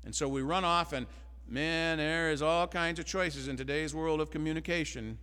[0.03, 1.07] And so we run off and
[1.47, 5.19] Man, there is all kinds of choices in today's world of communication.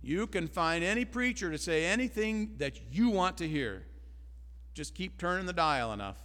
[0.00, 3.84] You can find any preacher to say anything that you want to hear.
[4.72, 6.16] Just keep turning the dial enough.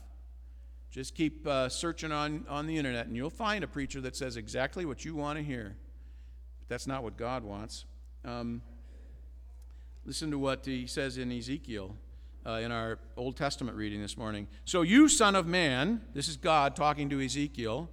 [0.91, 4.38] Just keep uh, searching on, on the internet, and you'll find a preacher that says
[4.38, 5.76] exactly what you want to hear.
[6.60, 7.86] But that's not what God wants.
[8.24, 8.62] Um,
[10.06, 11.96] listen to what he says in Ezekiel
[12.46, 14.48] uh, in our Old Testament reading this morning.
[14.66, 17.89] So, you, son of man, this is God talking to Ezekiel.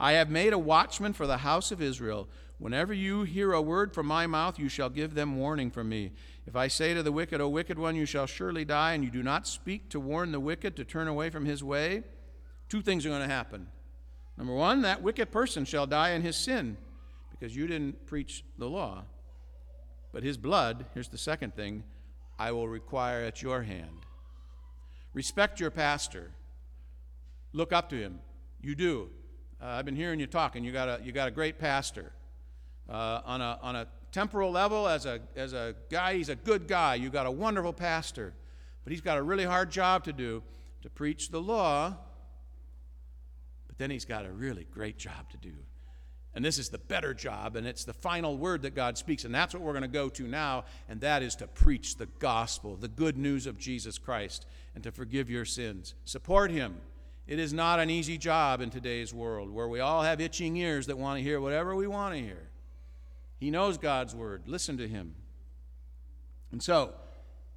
[0.00, 2.28] I have made a watchman for the house of Israel.
[2.58, 6.12] Whenever you hear a word from my mouth, you shall give them warning from me.
[6.46, 9.10] If I say to the wicked, O wicked one, you shall surely die, and you
[9.10, 12.02] do not speak to warn the wicked to turn away from his way,
[12.68, 13.68] two things are going to happen.
[14.36, 16.76] Number one, that wicked person shall die in his sin
[17.30, 19.04] because you didn't preach the law.
[20.12, 21.84] But his blood, here's the second thing,
[22.38, 24.06] I will require at your hand.
[25.12, 26.30] Respect your pastor.
[27.52, 28.20] Look up to him.
[28.60, 29.10] You do.
[29.60, 30.62] Uh, I've been hearing you talking.
[30.62, 32.12] You got a, you got a great pastor.
[32.88, 36.68] Uh, on, a, on a temporal level, as a, as a guy, he's a good
[36.68, 36.94] guy.
[36.94, 38.34] You got a wonderful pastor.
[38.84, 40.42] But he's got a really hard job to do
[40.82, 41.96] to preach the law.
[43.66, 45.54] But then he's got a really great job to do.
[46.34, 49.24] And this is the better job, and it's the final word that God speaks.
[49.24, 52.06] And that's what we're going to go to now, and that is to preach the
[52.20, 55.94] gospel, the good news of Jesus Christ, and to forgive your sins.
[56.04, 56.76] Support him.
[57.28, 60.86] It is not an easy job in today's world where we all have itching ears
[60.86, 62.48] that want to hear whatever we want to hear.
[63.38, 64.44] He knows God's word.
[64.46, 65.14] Listen to him.
[66.50, 66.94] And so,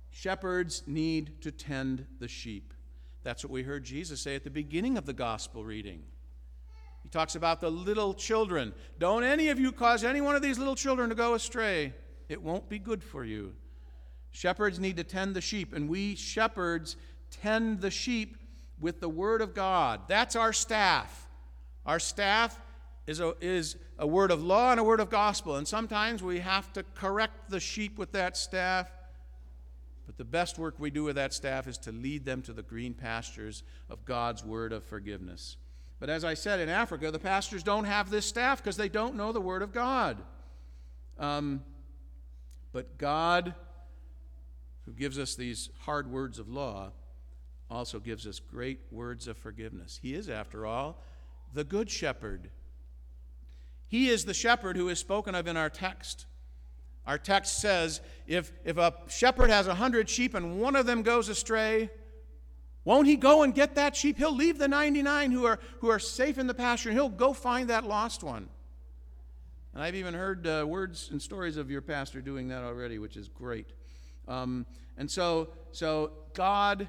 [0.09, 2.73] shepherds need to tend the sheep.
[3.23, 6.03] That's what we heard Jesus say at the beginning of the gospel reading.
[7.03, 8.73] He talks about the little children.
[8.99, 11.93] Don't any of you cause any one of these little children to go astray.
[12.27, 13.53] It won't be good for you.
[14.31, 16.97] Shepherds need to tend the sheep, and we shepherds
[17.29, 18.35] tend the sheep
[18.81, 20.01] with the word of God.
[20.07, 21.27] That's our staff.
[21.85, 22.59] Our staff
[23.07, 26.39] is a, is a word of law and a word of gospel, and sometimes we
[26.39, 28.91] have to correct the sheep with that staff.
[30.05, 32.63] But the best work we do with that staff is to lead them to the
[32.63, 35.57] green pastures of God's word of forgiveness.
[36.01, 39.15] But as I said, in Africa, the pastors don't have this staff because they don't
[39.15, 40.17] know the Word of God.
[41.19, 41.63] Um,
[42.73, 43.53] but God,
[44.85, 46.91] who gives us these hard words of law,
[47.71, 49.99] also gives us great words of forgiveness.
[50.01, 51.01] He is, after all,
[51.53, 52.49] the Good Shepherd.
[53.87, 56.25] He is the shepherd who is spoken of in our text.
[57.07, 61.01] Our text says if, if a shepherd has a hundred sheep and one of them
[61.01, 61.89] goes astray,
[62.83, 64.17] won't he go and get that sheep?
[64.17, 67.33] He'll leave the 99 who are, who are safe in the pasture and he'll go
[67.33, 68.49] find that lost one.
[69.73, 73.17] And I've even heard uh, words and stories of your pastor doing that already, which
[73.17, 73.67] is great.
[74.27, 74.65] Um,
[74.97, 76.87] and so, so God,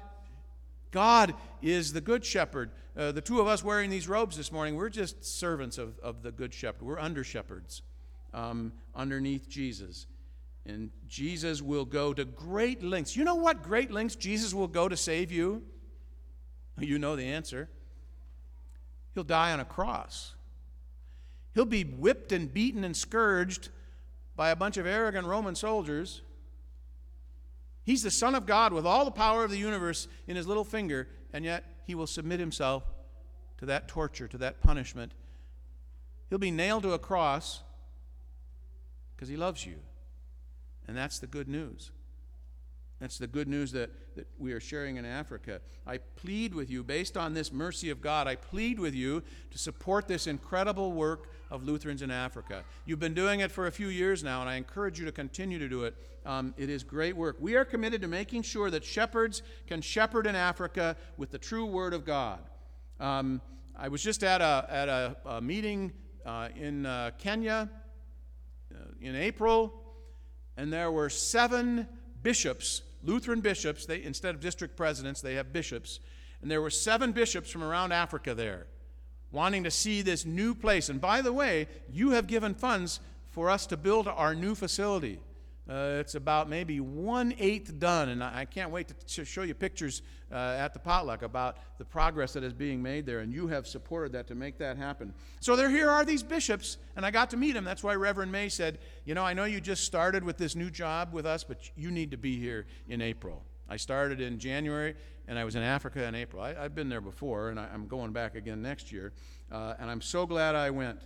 [0.93, 2.71] God is the good shepherd.
[2.95, 6.21] Uh, the two of us wearing these robes this morning, we're just servants of, of
[6.21, 6.83] the good shepherd.
[6.83, 7.81] We're under shepherds
[8.33, 10.05] um, underneath Jesus.
[10.65, 13.17] And Jesus will go to great lengths.
[13.17, 15.63] You know what great lengths Jesus will go to save you?
[16.79, 17.69] You know the answer.
[19.13, 20.35] He'll die on a cross.
[21.55, 23.69] He'll be whipped and beaten and scourged
[24.35, 26.21] by a bunch of arrogant Roman soldiers.
[27.83, 30.63] He's the Son of God with all the power of the universe in his little
[30.63, 32.83] finger, and yet he will submit himself
[33.57, 35.13] to that torture, to that punishment.
[36.29, 37.61] He'll be nailed to a cross
[39.15, 39.75] because he loves you.
[40.87, 41.91] And that's the good news.
[43.03, 45.59] That's the good news that, that we are sharing in Africa.
[45.85, 49.57] I plead with you, based on this mercy of God, I plead with you to
[49.57, 52.63] support this incredible work of Lutherans in Africa.
[52.85, 55.59] You've been doing it for a few years now, and I encourage you to continue
[55.59, 55.97] to do it.
[56.25, 57.35] Um, it is great work.
[57.41, 61.65] We are committed to making sure that shepherds can shepherd in Africa with the true
[61.65, 62.39] Word of God.
[63.01, 63.41] Um,
[63.77, 65.91] I was just at a, at a, a meeting
[66.25, 67.69] uh, in uh, Kenya
[68.73, 69.73] uh, in April,
[70.55, 71.85] and there were seven
[72.21, 75.99] bishops, Lutheran bishops, they, instead of district presidents, they have bishops.
[76.41, 78.67] And there were seven bishops from around Africa there
[79.33, 80.87] wanting to see this new place.
[80.87, 82.99] And by the way, you have given funds
[83.31, 85.19] for us to build our new facility.
[85.69, 89.53] Uh, it's about maybe one eighth done, and I, I can't wait to show you
[89.53, 93.47] pictures uh, at the potluck about the progress that is being made there, and you
[93.47, 95.13] have supported that to make that happen.
[95.39, 97.63] So there, here are these bishops, and I got to meet them.
[97.63, 100.69] That's why Reverend May said, "You know, I know you just started with this new
[100.69, 104.95] job with us, but you need to be here in April." I started in January,
[105.29, 106.43] and I was in Africa in April.
[106.43, 109.13] I, have been there before, and I, am going back again next year,
[109.49, 110.99] uh, and I'm so glad I went.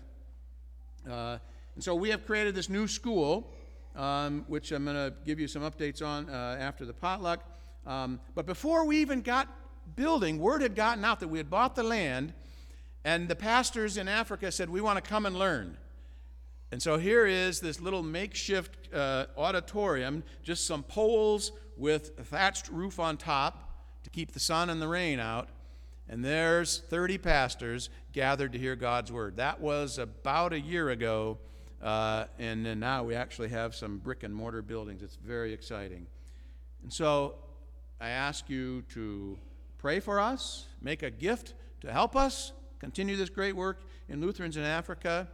[1.08, 1.38] Uh,
[1.76, 3.54] and so we have created this new school
[3.98, 7.44] um, which I'm going to give you some updates on uh, after the potluck.
[7.86, 9.48] Um, but before we even got
[9.96, 12.34] building, word had gotten out that we had bought the land,
[13.04, 15.78] and the pastors in Africa said, We want to come and learn.
[16.72, 22.70] And so here is this little makeshift uh, auditorium, just some poles with a thatched
[22.70, 23.72] roof on top
[24.04, 25.48] to keep the sun and the rain out.
[26.10, 29.38] And there's 30 pastors gathered to hear God's word.
[29.38, 31.38] That was about a year ago
[31.82, 35.04] uh, and then now we actually have some brick and mortar buildings.
[35.04, 36.08] It's very exciting.
[36.84, 37.36] And so
[38.02, 39.38] I ask you to
[39.78, 44.58] pray for us, make a gift to help us continue this great work in Lutherans
[44.58, 45.28] in Africa.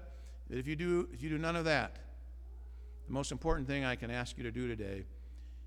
[0.50, 1.98] If you do, if you do none of that,
[3.08, 5.04] the most important thing I can ask you to do today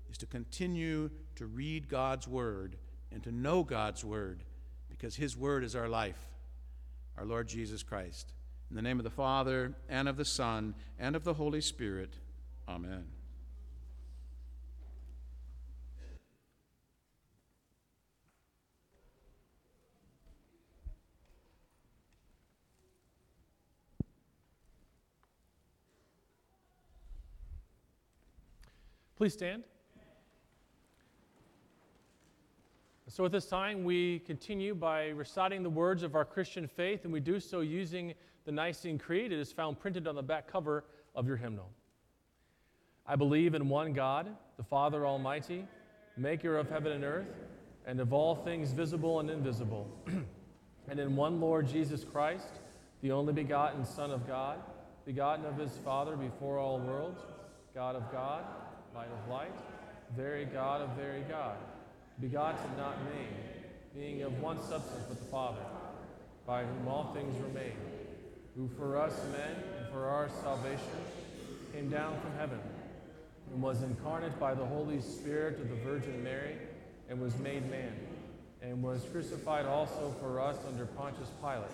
[0.09, 2.77] is to continue to read God's Word
[3.11, 4.43] and to know God's Word
[4.89, 6.19] because His Word is our life,
[7.17, 8.33] our Lord Jesus Christ.
[8.69, 12.15] In the name of the Father, and of the Son, and of the Holy Spirit.
[12.67, 13.05] Amen.
[29.17, 29.63] Please stand.
[33.07, 37.11] So, at this time, we continue by reciting the words of our Christian faith, and
[37.11, 38.13] we do so using
[38.47, 39.33] the Nicene Creed.
[39.33, 41.69] It is found printed on the back cover of your hymnal.
[43.05, 45.67] I believe in one God, the Father Almighty,
[46.15, 47.27] maker of heaven and earth,
[47.85, 49.85] and of all things visible and invisible,
[50.87, 52.61] and in one Lord Jesus Christ,
[53.01, 54.59] the only begotten Son of God,
[55.05, 57.19] begotten of his Father before all worlds,
[57.75, 58.45] God of God,
[58.95, 59.55] light of light,
[60.15, 61.57] very God of very God,
[62.21, 63.27] begotten, not made,
[63.93, 65.65] being of one substance with the Father,
[66.45, 67.75] by whom all things were made,
[68.57, 70.81] who for us men and for our salvation
[71.71, 72.59] came down from heaven,
[73.51, 76.55] and was incarnate by the Holy Spirit of the Virgin Mary,
[77.07, 77.93] and was made man,
[78.63, 81.69] and was crucified also for us under Pontius Pilate.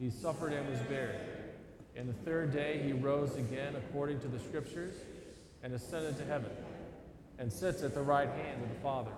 [0.00, 1.20] He suffered and was buried.
[1.94, 4.94] And the third day he rose again according to the Scriptures,
[5.62, 6.50] and ascended to heaven,
[7.38, 9.12] and sits at the right hand of the Father.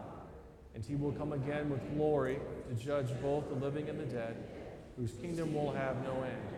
[0.75, 2.39] And he will come again with glory
[2.69, 4.37] to judge both the living and the dead,
[4.97, 6.58] whose kingdom will have no end.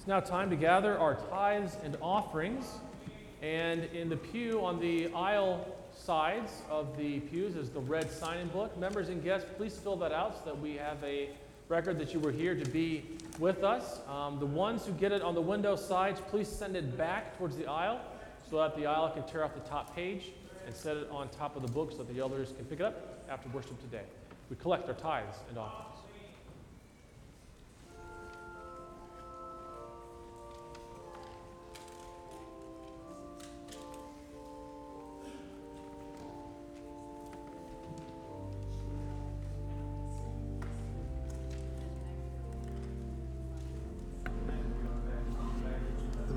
[0.00, 2.64] It's now time to gather our tithes and offerings.
[3.42, 8.38] And in the pew on the aisle sides of the pews is the red sign
[8.38, 8.74] in book.
[8.78, 11.28] Members and guests, please fill that out so that we have a
[11.68, 13.04] record that you were here to be
[13.38, 14.00] with us.
[14.08, 17.58] Um, the ones who get it on the window sides, please send it back towards
[17.58, 18.00] the aisle
[18.48, 20.32] so that the aisle can tear off the top page
[20.64, 22.86] and set it on top of the book so that the elders can pick it
[22.86, 24.04] up after worship today.
[24.48, 25.89] We collect our tithes and offerings.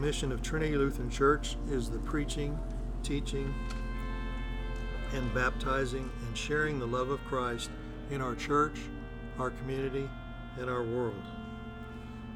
[0.03, 2.59] Mission of Trinity Lutheran Church is the preaching,
[3.03, 3.55] teaching,
[5.13, 7.69] and baptizing and sharing the love of Christ
[8.11, 8.81] in our church,
[9.39, 10.09] our community,
[10.59, 11.23] and our world.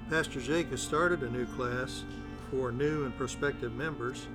[0.10, 2.06] Pastor Jake has started a new class
[2.50, 4.28] for new and prospective members.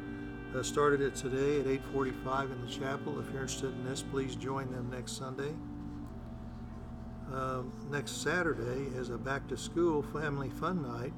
[0.55, 3.19] Uh, started it today at 8:45 in the chapel.
[3.19, 5.55] If you're interested in this, please join them next Sunday.
[7.33, 11.15] Um, next Saturday is a back to school family fun night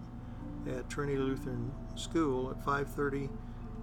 [0.68, 3.28] at Trinity Lutheran School at 5:30.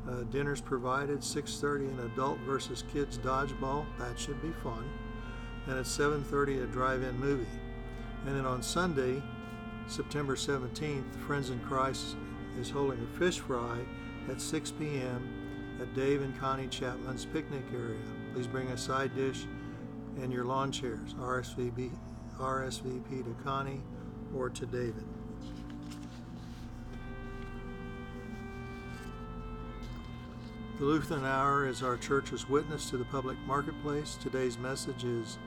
[0.07, 1.19] Uh, dinners provided.
[1.23, 3.85] 6:30 an adult versus kids dodgeball.
[3.99, 4.89] That should be fun.
[5.67, 7.47] And at 7:30 a drive-in movie.
[8.25, 9.21] And then on Sunday,
[9.87, 12.15] September 17th, Friends in Christ
[12.59, 13.79] is holding a fish fry
[14.29, 15.77] at 6 p.m.
[15.81, 17.99] at Dave and Connie Chapman's picnic area.
[18.33, 19.45] Please bring a side dish
[20.21, 21.13] and your lawn chairs.
[21.15, 21.91] RSVP,
[22.39, 23.81] RSVP to Connie
[24.35, 25.05] or to David.
[30.81, 34.17] The Lutheran Hour is our church's witness to the public marketplace.
[34.19, 35.37] Today's message is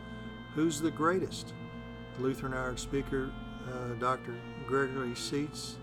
[0.55, 1.53] Who's the Greatest?
[2.17, 3.33] The Lutheran Hour speaker,
[3.69, 4.37] uh, Dr.
[4.69, 5.75] Gregory Seltz.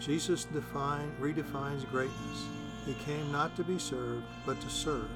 [0.00, 2.46] Jesus define, redefines greatness.
[2.84, 5.08] He came not to be served, but to serve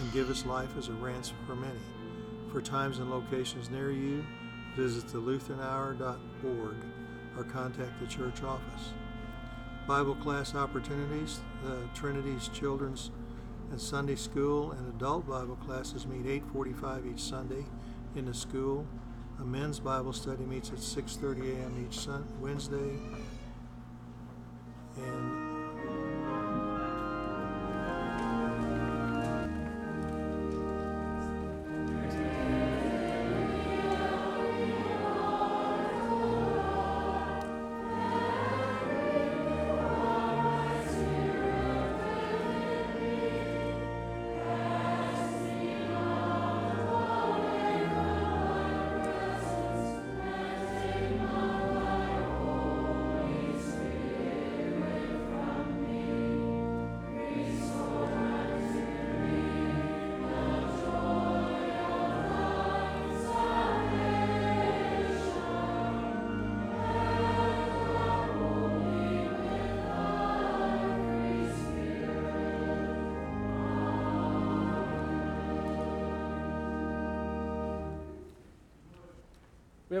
[0.00, 1.78] and give his life as a ransom for many.
[2.50, 4.26] For times and locations near you,
[4.74, 6.76] visit thelutheranour.org
[7.38, 8.94] or contact the church office.
[9.86, 13.10] Bible class opportunities, the Trinity's Children's
[13.70, 17.64] and Sunday School and adult Bible classes meet 8:45 each Sunday
[18.14, 18.86] in the school.
[19.40, 21.86] A men's Bible study meets at 6:30 a.m.
[21.86, 22.08] each
[22.40, 22.98] Wednesday.
[24.96, 25.43] And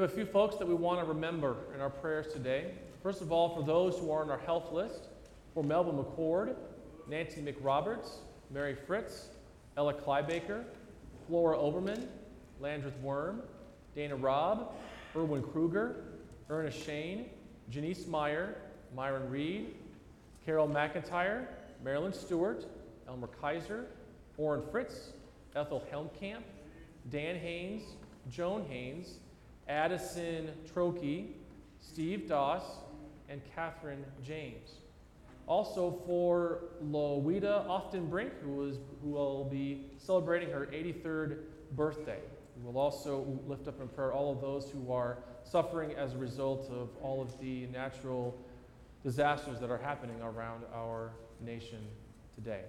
[0.04, 2.72] have a few folks that we want to remember in our prayers today.
[3.02, 5.08] First of all, for those who are on our health list,
[5.54, 6.56] for Melba McCord,
[7.08, 8.16] Nancy McRoberts,
[8.50, 9.28] Mary Fritz,
[9.78, 10.64] Ella Kleibaker,
[11.26, 12.06] Flora Oberman,
[12.60, 13.40] Landreth Worm,
[13.96, 14.74] Dana Robb,
[15.16, 16.04] Erwin Kruger,
[16.50, 17.30] Ernest Shane,
[17.70, 18.56] Janice Meyer,
[18.94, 19.74] Myron Reed,
[20.44, 21.46] Carol McIntyre,
[21.82, 22.66] Marilyn Stewart,
[23.08, 23.86] Elmer Kaiser,
[24.36, 25.12] Orrin Fritz,
[25.56, 26.42] Ethel Helmkamp,
[27.10, 27.84] Dan Haynes,
[28.30, 29.20] Joan Haynes,
[29.68, 31.28] Addison Trokey,
[31.80, 32.62] Steve Doss,
[33.28, 34.70] and Catherine James.
[35.46, 41.38] Also for Loida Oftenbrink, who, is, who will be celebrating her 83rd
[41.72, 42.20] birthday.
[42.56, 46.18] We will also lift up in prayer all of those who are suffering as a
[46.18, 48.38] result of all of the natural
[49.02, 51.10] disasters that are happening around our
[51.40, 51.80] nation
[52.34, 52.62] today.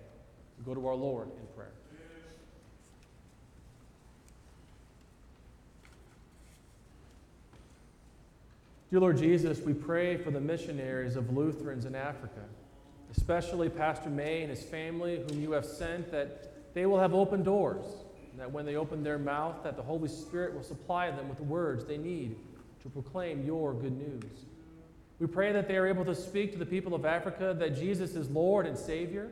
[0.58, 1.72] We go to our Lord in prayer.
[8.96, 12.40] Dear Lord Jesus, we pray for the missionaries of Lutherans in Africa,
[13.12, 17.44] especially Pastor May and his family, whom you have sent, that they will have open
[17.44, 17.84] doors,
[18.32, 21.38] and that when they open their mouth, that the Holy Spirit will supply them with
[21.38, 22.38] the words they need
[22.84, 24.46] to proclaim your good news.
[25.20, 28.16] We pray that they are able to speak to the people of Africa that Jesus
[28.16, 29.30] is Lord and Savior,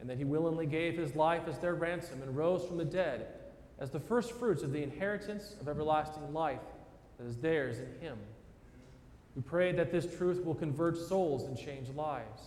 [0.00, 3.26] and that he willingly gave his life as their ransom and rose from the dead
[3.78, 6.64] as the first fruits of the inheritance of everlasting life
[7.18, 8.16] that is theirs in him.
[9.36, 12.40] We pray that this truth will convert souls and change lives.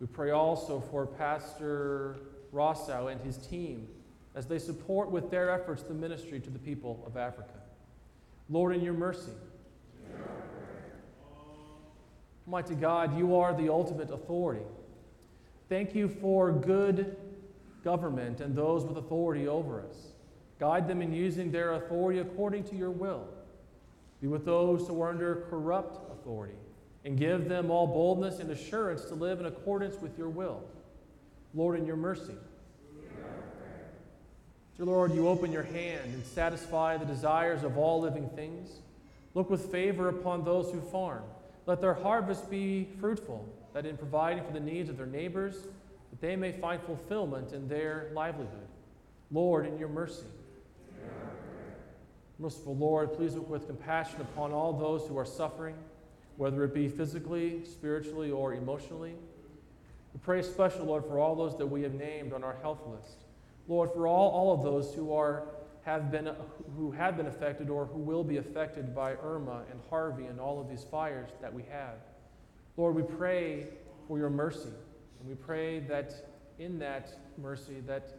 [0.00, 2.16] We pray also for Pastor
[2.52, 3.88] Rossow and his team
[4.34, 7.54] as they support with their efforts the ministry to the people of Africa.
[8.50, 9.32] Lord, in your mercy,
[12.46, 14.66] Almighty God, you are the ultimate authority.
[15.70, 17.16] Thank you for good
[17.82, 20.12] government and those with authority over us.
[20.60, 23.26] Guide them in using their authority according to your will.
[24.24, 26.54] Be with those who are under corrupt authority,
[27.04, 30.62] and give them all boldness and assurance to live in accordance with your will.
[31.52, 32.32] Lord, in your mercy.
[34.78, 38.70] Dear Lord, you open your hand and satisfy the desires of all living things.
[39.34, 41.24] Look with favor upon those who farm.
[41.66, 45.56] Let their harvest be fruitful, that in providing for the needs of their neighbors,
[46.08, 48.68] that they may find fulfillment in their livelihood.
[49.30, 50.24] Lord, in your mercy.
[52.38, 55.76] Merciful Lord, please look with compassion upon all those who are suffering,
[56.36, 59.14] whether it be physically, spiritually, or emotionally.
[60.12, 63.24] We pray special, Lord, for all those that we have named on our health list.
[63.68, 65.44] Lord, for all, all of those who are
[65.84, 66.30] have been
[66.76, 70.60] who have been affected or who will be affected by Irma and Harvey and all
[70.60, 71.96] of these fires that we have.
[72.76, 73.66] Lord, we pray
[74.08, 74.70] for your mercy,
[75.20, 76.14] and we pray that
[76.58, 78.16] in that mercy that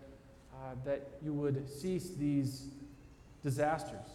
[0.53, 2.67] uh, that you would cease these
[3.45, 4.07] disasters,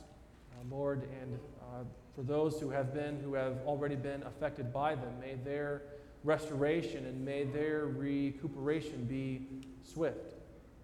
[0.52, 1.84] uh, Lord, and uh,
[2.16, 5.82] for those who have been, who have already been affected by them, may their
[6.24, 9.46] restoration and may their recuperation be
[9.84, 10.34] swift.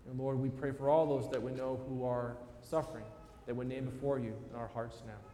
[0.09, 3.05] And Lord, we pray for all those that we know who are suffering,
[3.47, 5.26] that we name before you in our hearts now.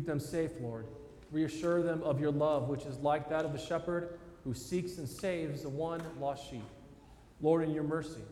[0.00, 0.86] Keep them safe, Lord.
[1.30, 5.06] Reassure them of your love, which is like that of the shepherd who seeks and
[5.06, 6.64] saves the one lost sheep.
[7.42, 8.22] Lord, in your mercy.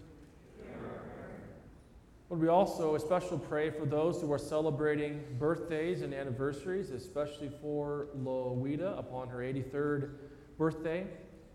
[2.31, 8.07] Lord, we also especially pray for those who are celebrating birthdays and anniversaries, especially for
[8.17, 10.13] Loida upon her 83rd
[10.57, 11.07] birthday.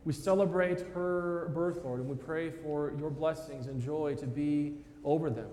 [0.06, 4.78] We celebrate her birth, Lord, and we pray for your blessings and joy to be
[5.04, 5.50] over them.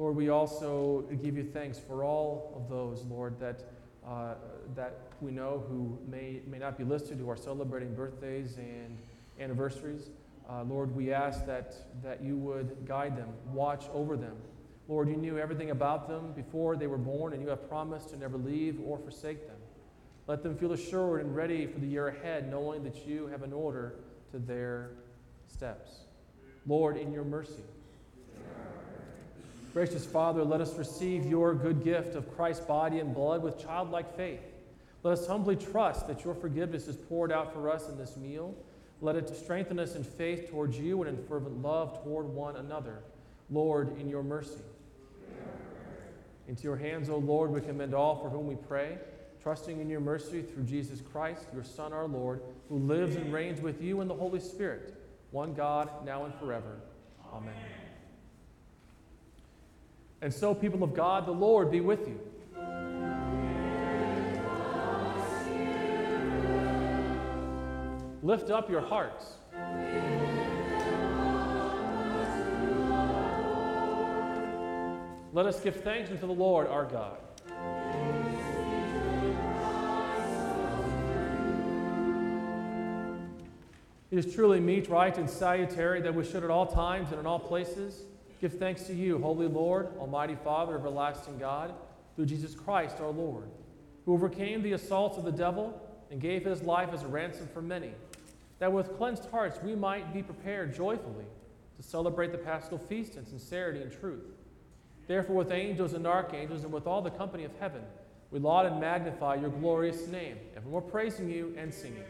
[0.00, 3.64] Lord, we also give you thanks for all of those, Lord, that,
[4.08, 4.36] uh,
[4.74, 8.96] that we know who may, may not be listed, who are celebrating birthdays and
[9.38, 10.08] anniversaries.
[10.48, 14.36] Uh, Lord, we ask that, that you would guide them, watch over them.
[14.88, 18.16] Lord, you knew everything about them before they were born, and you have promised to
[18.16, 19.58] never leave or forsake them.
[20.26, 23.52] Let them feel assured and ready for the year ahead, knowing that you have an
[23.52, 23.96] order
[24.32, 24.92] to their
[25.46, 25.90] steps.
[26.66, 27.64] Lord, in your mercy.
[29.72, 34.16] Gracious Father, let us receive your good gift of Christ's body and blood with childlike
[34.16, 34.40] faith.
[35.04, 38.54] Let us humbly trust that your forgiveness is poured out for us in this meal.
[39.00, 42.98] Let it strengthen us in faith towards you and in fervent love toward one another.
[43.48, 44.60] Lord, in your mercy.
[46.48, 48.98] Into your hands, O Lord, we commend all for whom we pray,
[49.40, 53.60] trusting in your mercy through Jesus Christ, your Son, our Lord, who lives and reigns
[53.60, 54.94] with you in the Holy Spirit,
[55.30, 56.80] one God, now and forever.
[57.32, 57.79] Amen.
[60.22, 62.20] And so, people of God, the Lord be with you.
[68.22, 69.36] Lift up your hearts.
[75.32, 77.16] Let us give thanks unto the Lord our God.
[84.10, 87.26] It is truly meet, right, and salutary that we should at all times and in
[87.26, 88.02] all places
[88.40, 91.74] give thanks to you, Holy Lord, Almighty Father, everlasting God,
[92.16, 93.44] through Jesus Christ our Lord,
[94.04, 95.78] who overcame the assaults of the devil
[96.10, 97.92] and gave his life as a ransom for many,
[98.58, 101.26] that with cleansed hearts we might be prepared joyfully
[101.76, 104.24] to celebrate the Paschal feast in sincerity and truth.
[105.06, 107.82] Therefore, with angels and archangels and with all the company of heaven,
[108.30, 112.04] we laud and magnify your glorious name, evermore praising you and singing.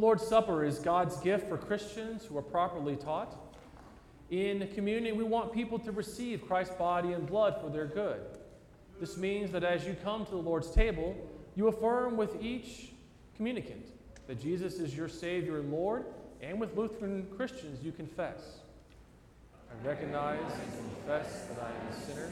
[0.00, 3.36] Lord's Supper is God's gift for Christians who are properly taught.
[4.30, 8.22] In communion, we want people to receive Christ's body and blood for their good.
[8.98, 11.16] This means that as you come to the Lord's table,
[11.54, 12.92] you affirm with each
[13.36, 13.88] communicant
[14.26, 16.06] that Jesus is your Savior and Lord,
[16.40, 18.60] and with Lutheran Christians, you confess.
[19.70, 22.30] I recognize and confess that I am a sinner.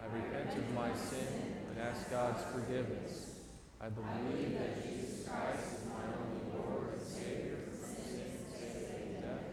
[0.00, 3.34] I repent of my sin and ask God's forgiveness.
[3.80, 8.26] I believe that Jesus Christ is my only Lord and Savior from sin,
[8.58, 9.46] and death.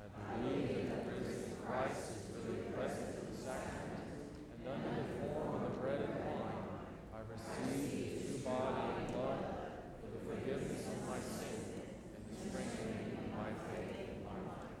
[0.00, 0.04] I
[0.40, 4.08] believe that the risen Christ is really present in the sacrament,
[4.56, 6.64] and under the form of the bread and wine,
[7.12, 9.40] I receive his true body and blood
[10.00, 11.60] for the forgiveness of my sin
[12.16, 14.80] and the strengthening of my faith and my life.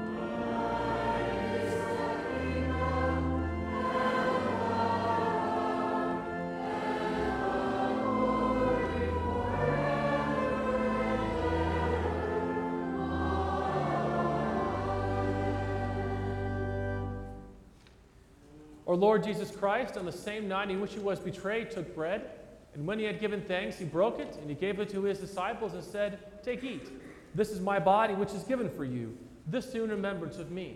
[18.91, 22.29] Our Lord Jesus Christ, on the same night in which he was betrayed, took bread,
[22.73, 25.17] and when he had given thanks, he broke it, and he gave it to his
[25.17, 26.89] disciples and said, Take, eat.
[27.33, 29.17] This is my body, which is given for you.
[29.47, 30.75] This do in remembrance of me.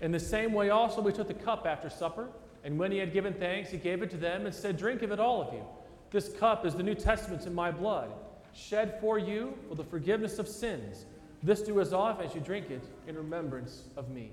[0.00, 2.26] In the same way, also, we took the cup after supper,
[2.64, 5.12] and when he had given thanks, he gave it to them and said, Drink of
[5.12, 5.62] it, all of you.
[6.10, 8.10] This cup is the New Testament in my blood,
[8.52, 11.04] shed for you for the forgiveness of sins.
[11.40, 14.32] This do as often as you drink it in remembrance of me.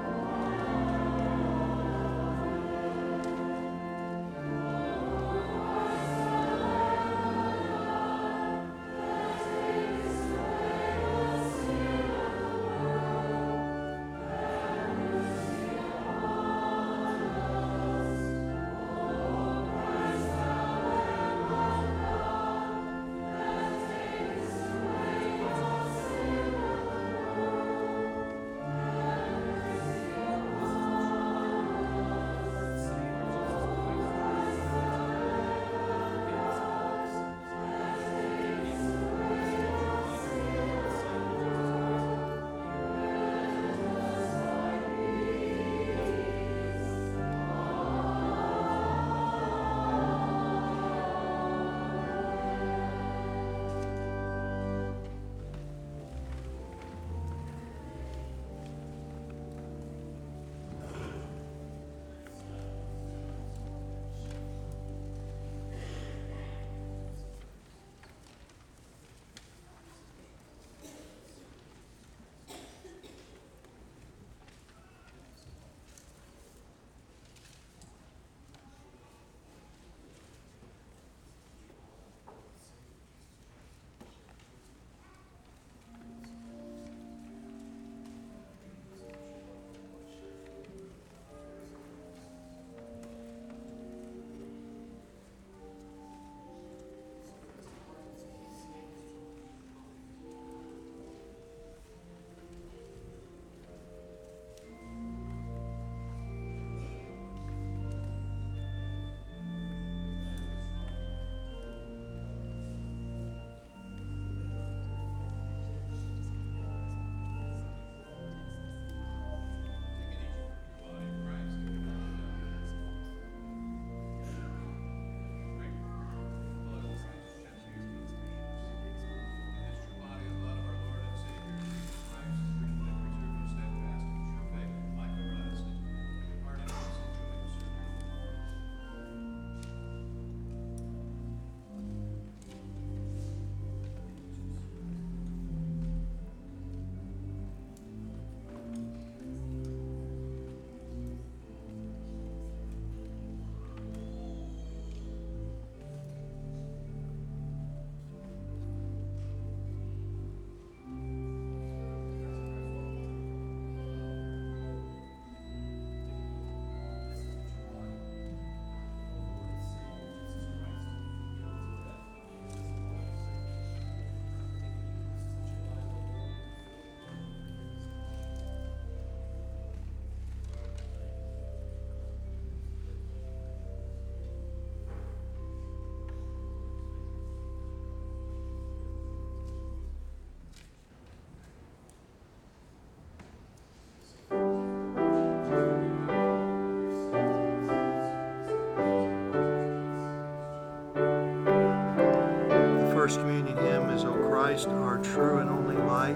[205.13, 206.15] True and Only Light,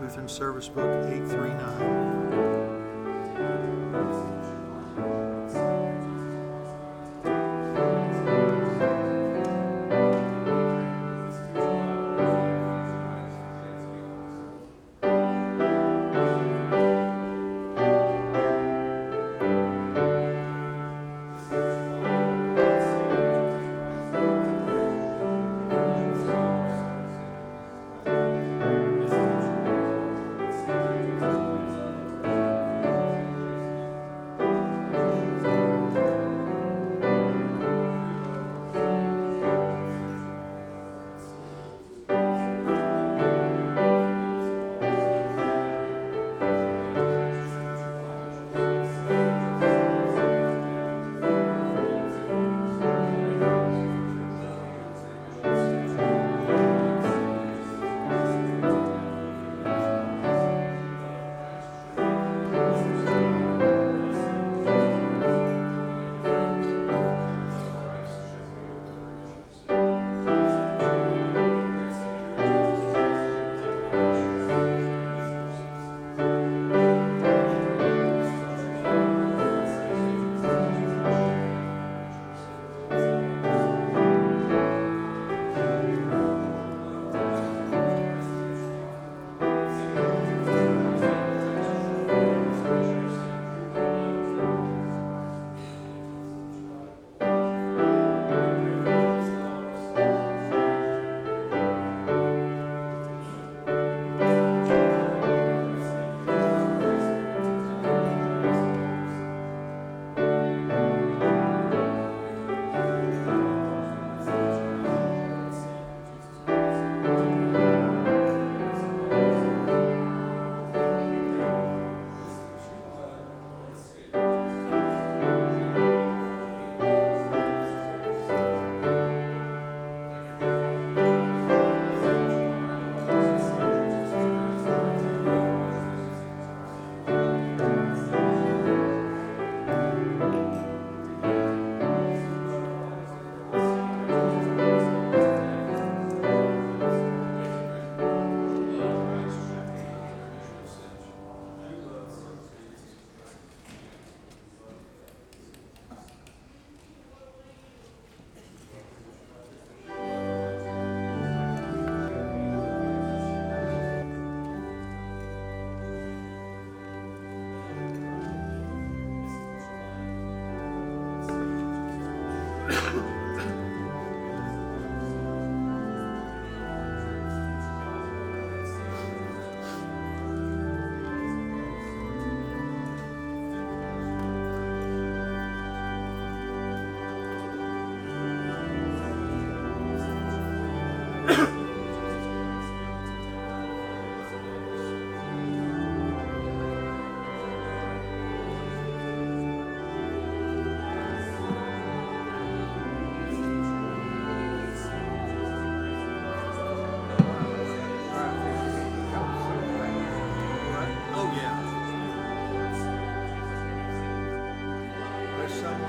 [0.00, 2.73] Lutheran Service Book 839.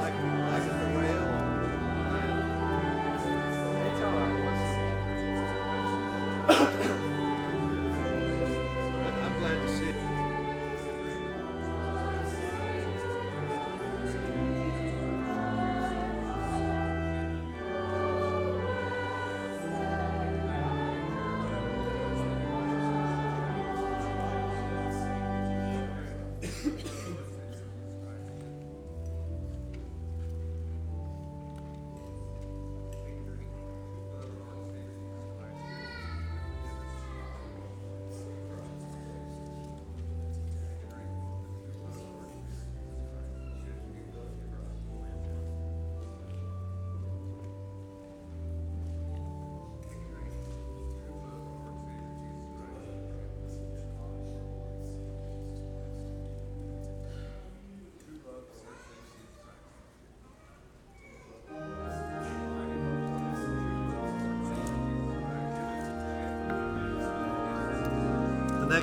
[0.05, 0.44] Like,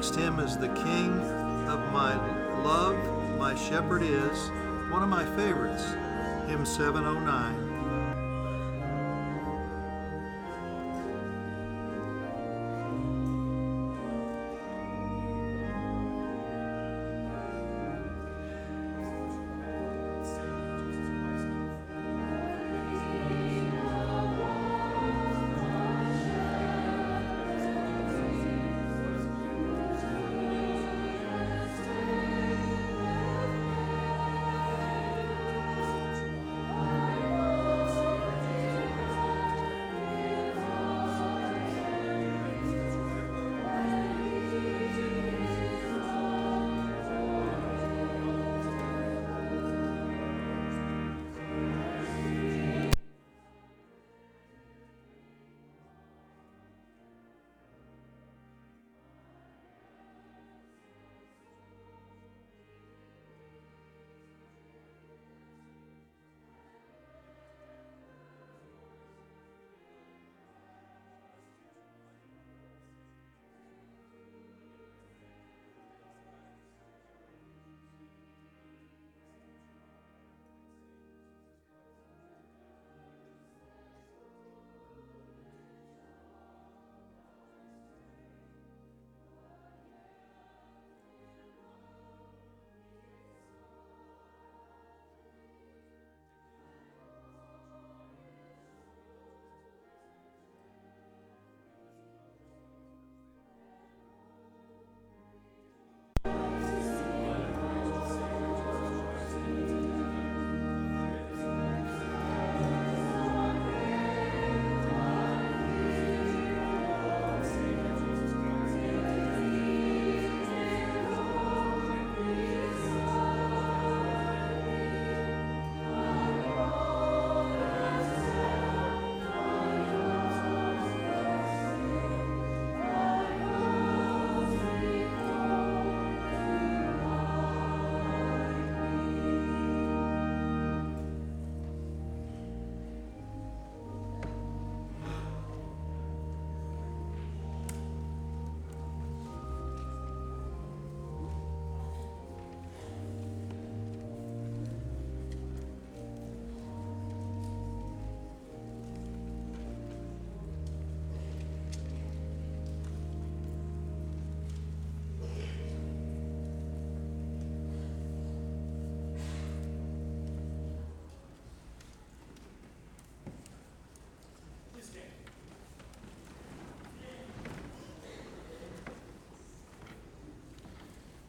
[0.03, 1.21] next hymn is The King
[1.69, 2.17] of My
[2.65, 2.97] Love,
[3.39, 4.49] My Shepherd Is,
[4.91, 5.85] one of my favorites,
[6.49, 7.62] hymn 709.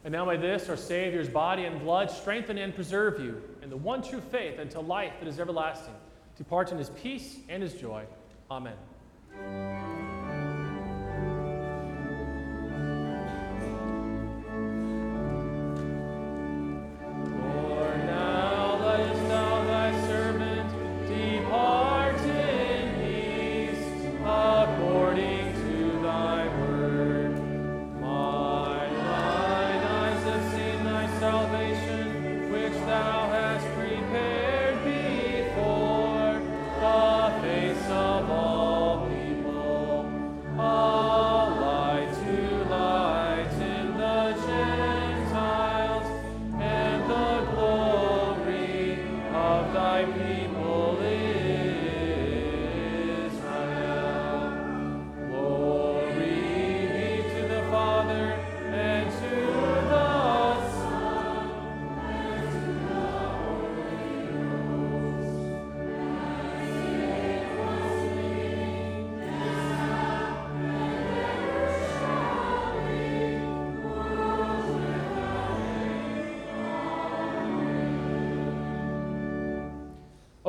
[0.03, 3.77] And now may this, our Savior's body and blood, strengthen and preserve you in the
[3.77, 5.93] one true faith until life that is everlasting.
[6.37, 8.03] Depart in his peace and his joy.
[8.51, 8.75] Amen.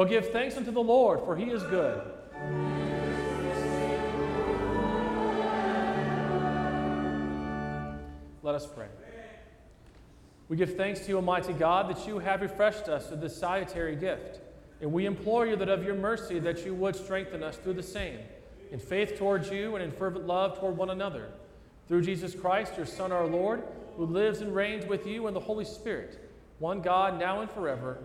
[0.05, 1.98] Oh, give thanks unto the Lord, for he is good.
[8.43, 8.89] Let us pray.
[10.51, 13.97] We give thanks to you, Almighty God, that you have refreshed us with this salutary
[13.97, 14.40] gift.
[14.82, 17.82] And we implore you that of your mercy that you would strengthen us through the
[17.82, 18.18] same,
[18.72, 21.31] in faith towards you and in fervent love toward one another.
[21.89, 23.62] Through Jesus Christ, your Son, our Lord,
[23.97, 28.01] who lives and reigns with you in the Holy Spirit, one God, now and forever.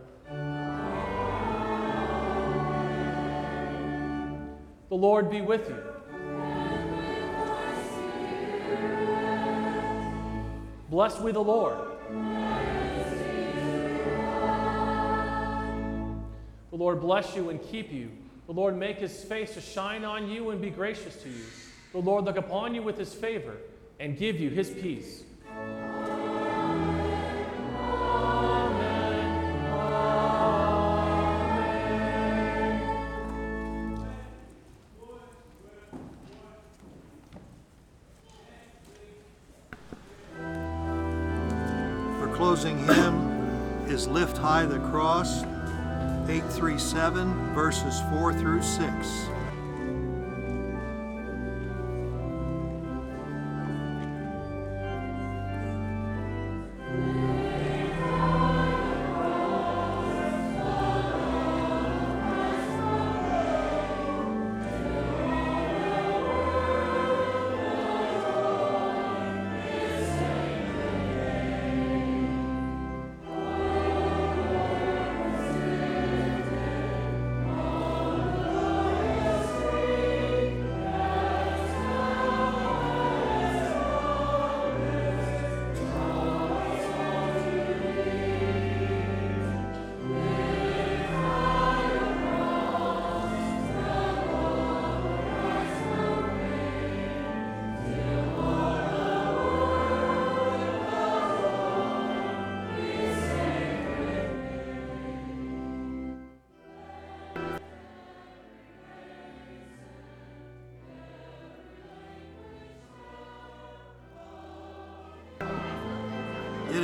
[4.89, 5.77] The Lord be with you.
[10.89, 11.77] Blessed be the Lord.
[16.71, 18.09] The Lord bless you and keep you.
[18.47, 21.45] The Lord make his face to shine on you and be gracious to you.
[21.91, 23.57] The Lord look upon you with his favor
[23.99, 25.23] and give you his peace.
[44.59, 45.43] High the Cross,
[46.27, 49.29] 837, verses 4 through 6.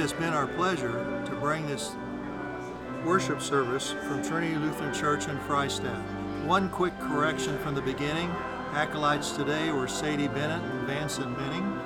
[0.06, 1.96] Has been our pleasure to bring this
[3.04, 6.00] worship service from Trinity Lutheran Church in Freistatt.
[6.46, 8.30] One quick correction from the beginning.
[8.74, 11.80] Acolytes today were Sadie Bennett and Vanson Minning.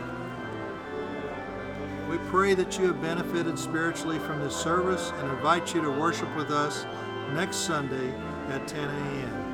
[2.10, 6.36] We pray that you have benefited spiritually from this service and invite you to worship
[6.36, 6.86] with us
[7.32, 8.14] next Sunday
[8.50, 9.46] at 10 a.m.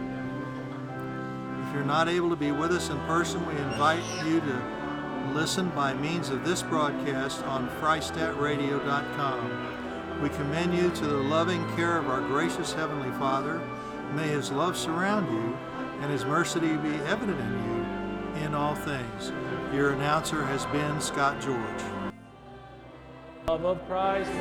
[1.67, 4.84] If you're not able to be with us in person, we invite you to
[5.35, 10.21] listen by means of this broadcast on FreistattRadio.com.
[10.21, 13.59] We commend you to the loving care of our gracious Heavenly Father.
[14.13, 15.57] May His love surround you
[15.99, 17.85] and His mercy be evident in you
[18.45, 19.33] in all things.
[19.73, 21.83] Your announcer has been Scott George.
[23.49, 24.31] Love of Christ.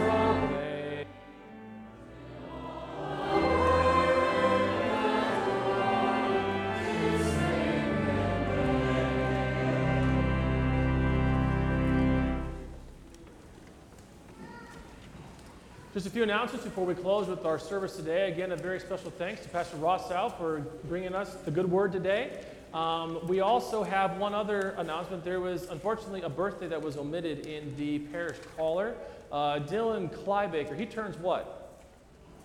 [16.04, 18.30] Just a few announcements before we close with our service today.
[18.30, 22.44] Again, a very special thanks to Pastor Rossow for bringing us the good word today.
[22.74, 25.24] Um, we also have one other announcement.
[25.24, 28.96] There was unfortunately a birthday that was omitted in the parish caller.
[29.32, 31.80] Uh, Dylan Clybaker, he turns what?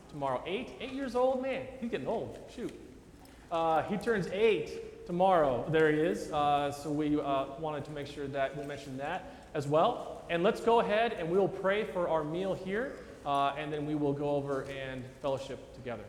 [0.10, 0.42] Tomorrow.
[0.46, 0.70] Eight?
[0.80, 1.42] Eight years old?
[1.42, 2.40] Man, he's getting old.
[2.56, 2.72] Shoot.
[3.52, 5.66] Uh, he turns eight tomorrow.
[5.68, 6.32] There he is.
[6.32, 10.24] Uh, so we uh, wanted to make sure that we mentioned that as well.
[10.30, 12.94] And let's go ahead and we'll pray for our meal here,
[13.30, 16.04] uh, and then we will go over and fellowship together.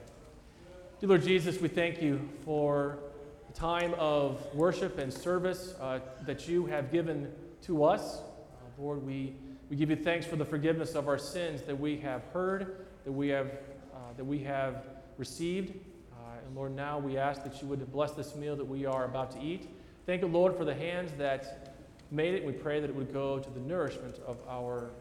[1.01, 2.99] Dear Lord Jesus, we thank you for
[3.47, 7.31] the time of worship and service uh, that you have given
[7.61, 8.21] to us.
[8.21, 9.35] Uh, Lord, we,
[9.69, 13.13] we give you thanks for the forgiveness of our sins that we have heard, that
[13.13, 13.49] we have,
[13.93, 14.87] uh, that we have
[15.19, 15.75] received.
[16.13, 19.05] Uh, and Lord, now we ask that you would bless this meal that we are
[19.05, 19.69] about to eat.
[20.07, 21.77] Thank you, Lord, for the hands that
[22.11, 22.43] made it.
[22.43, 24.93] We pray that it would go to the nourishment of our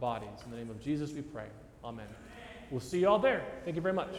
[0.00, 0.40] bodies.
[0.44, 1.46] In the name of Jesus, we pray.
[1.84, 2.06] Amen.
[2.70, 3.42] We'll see you all there.
[3.64, 4.14] Thank you very much.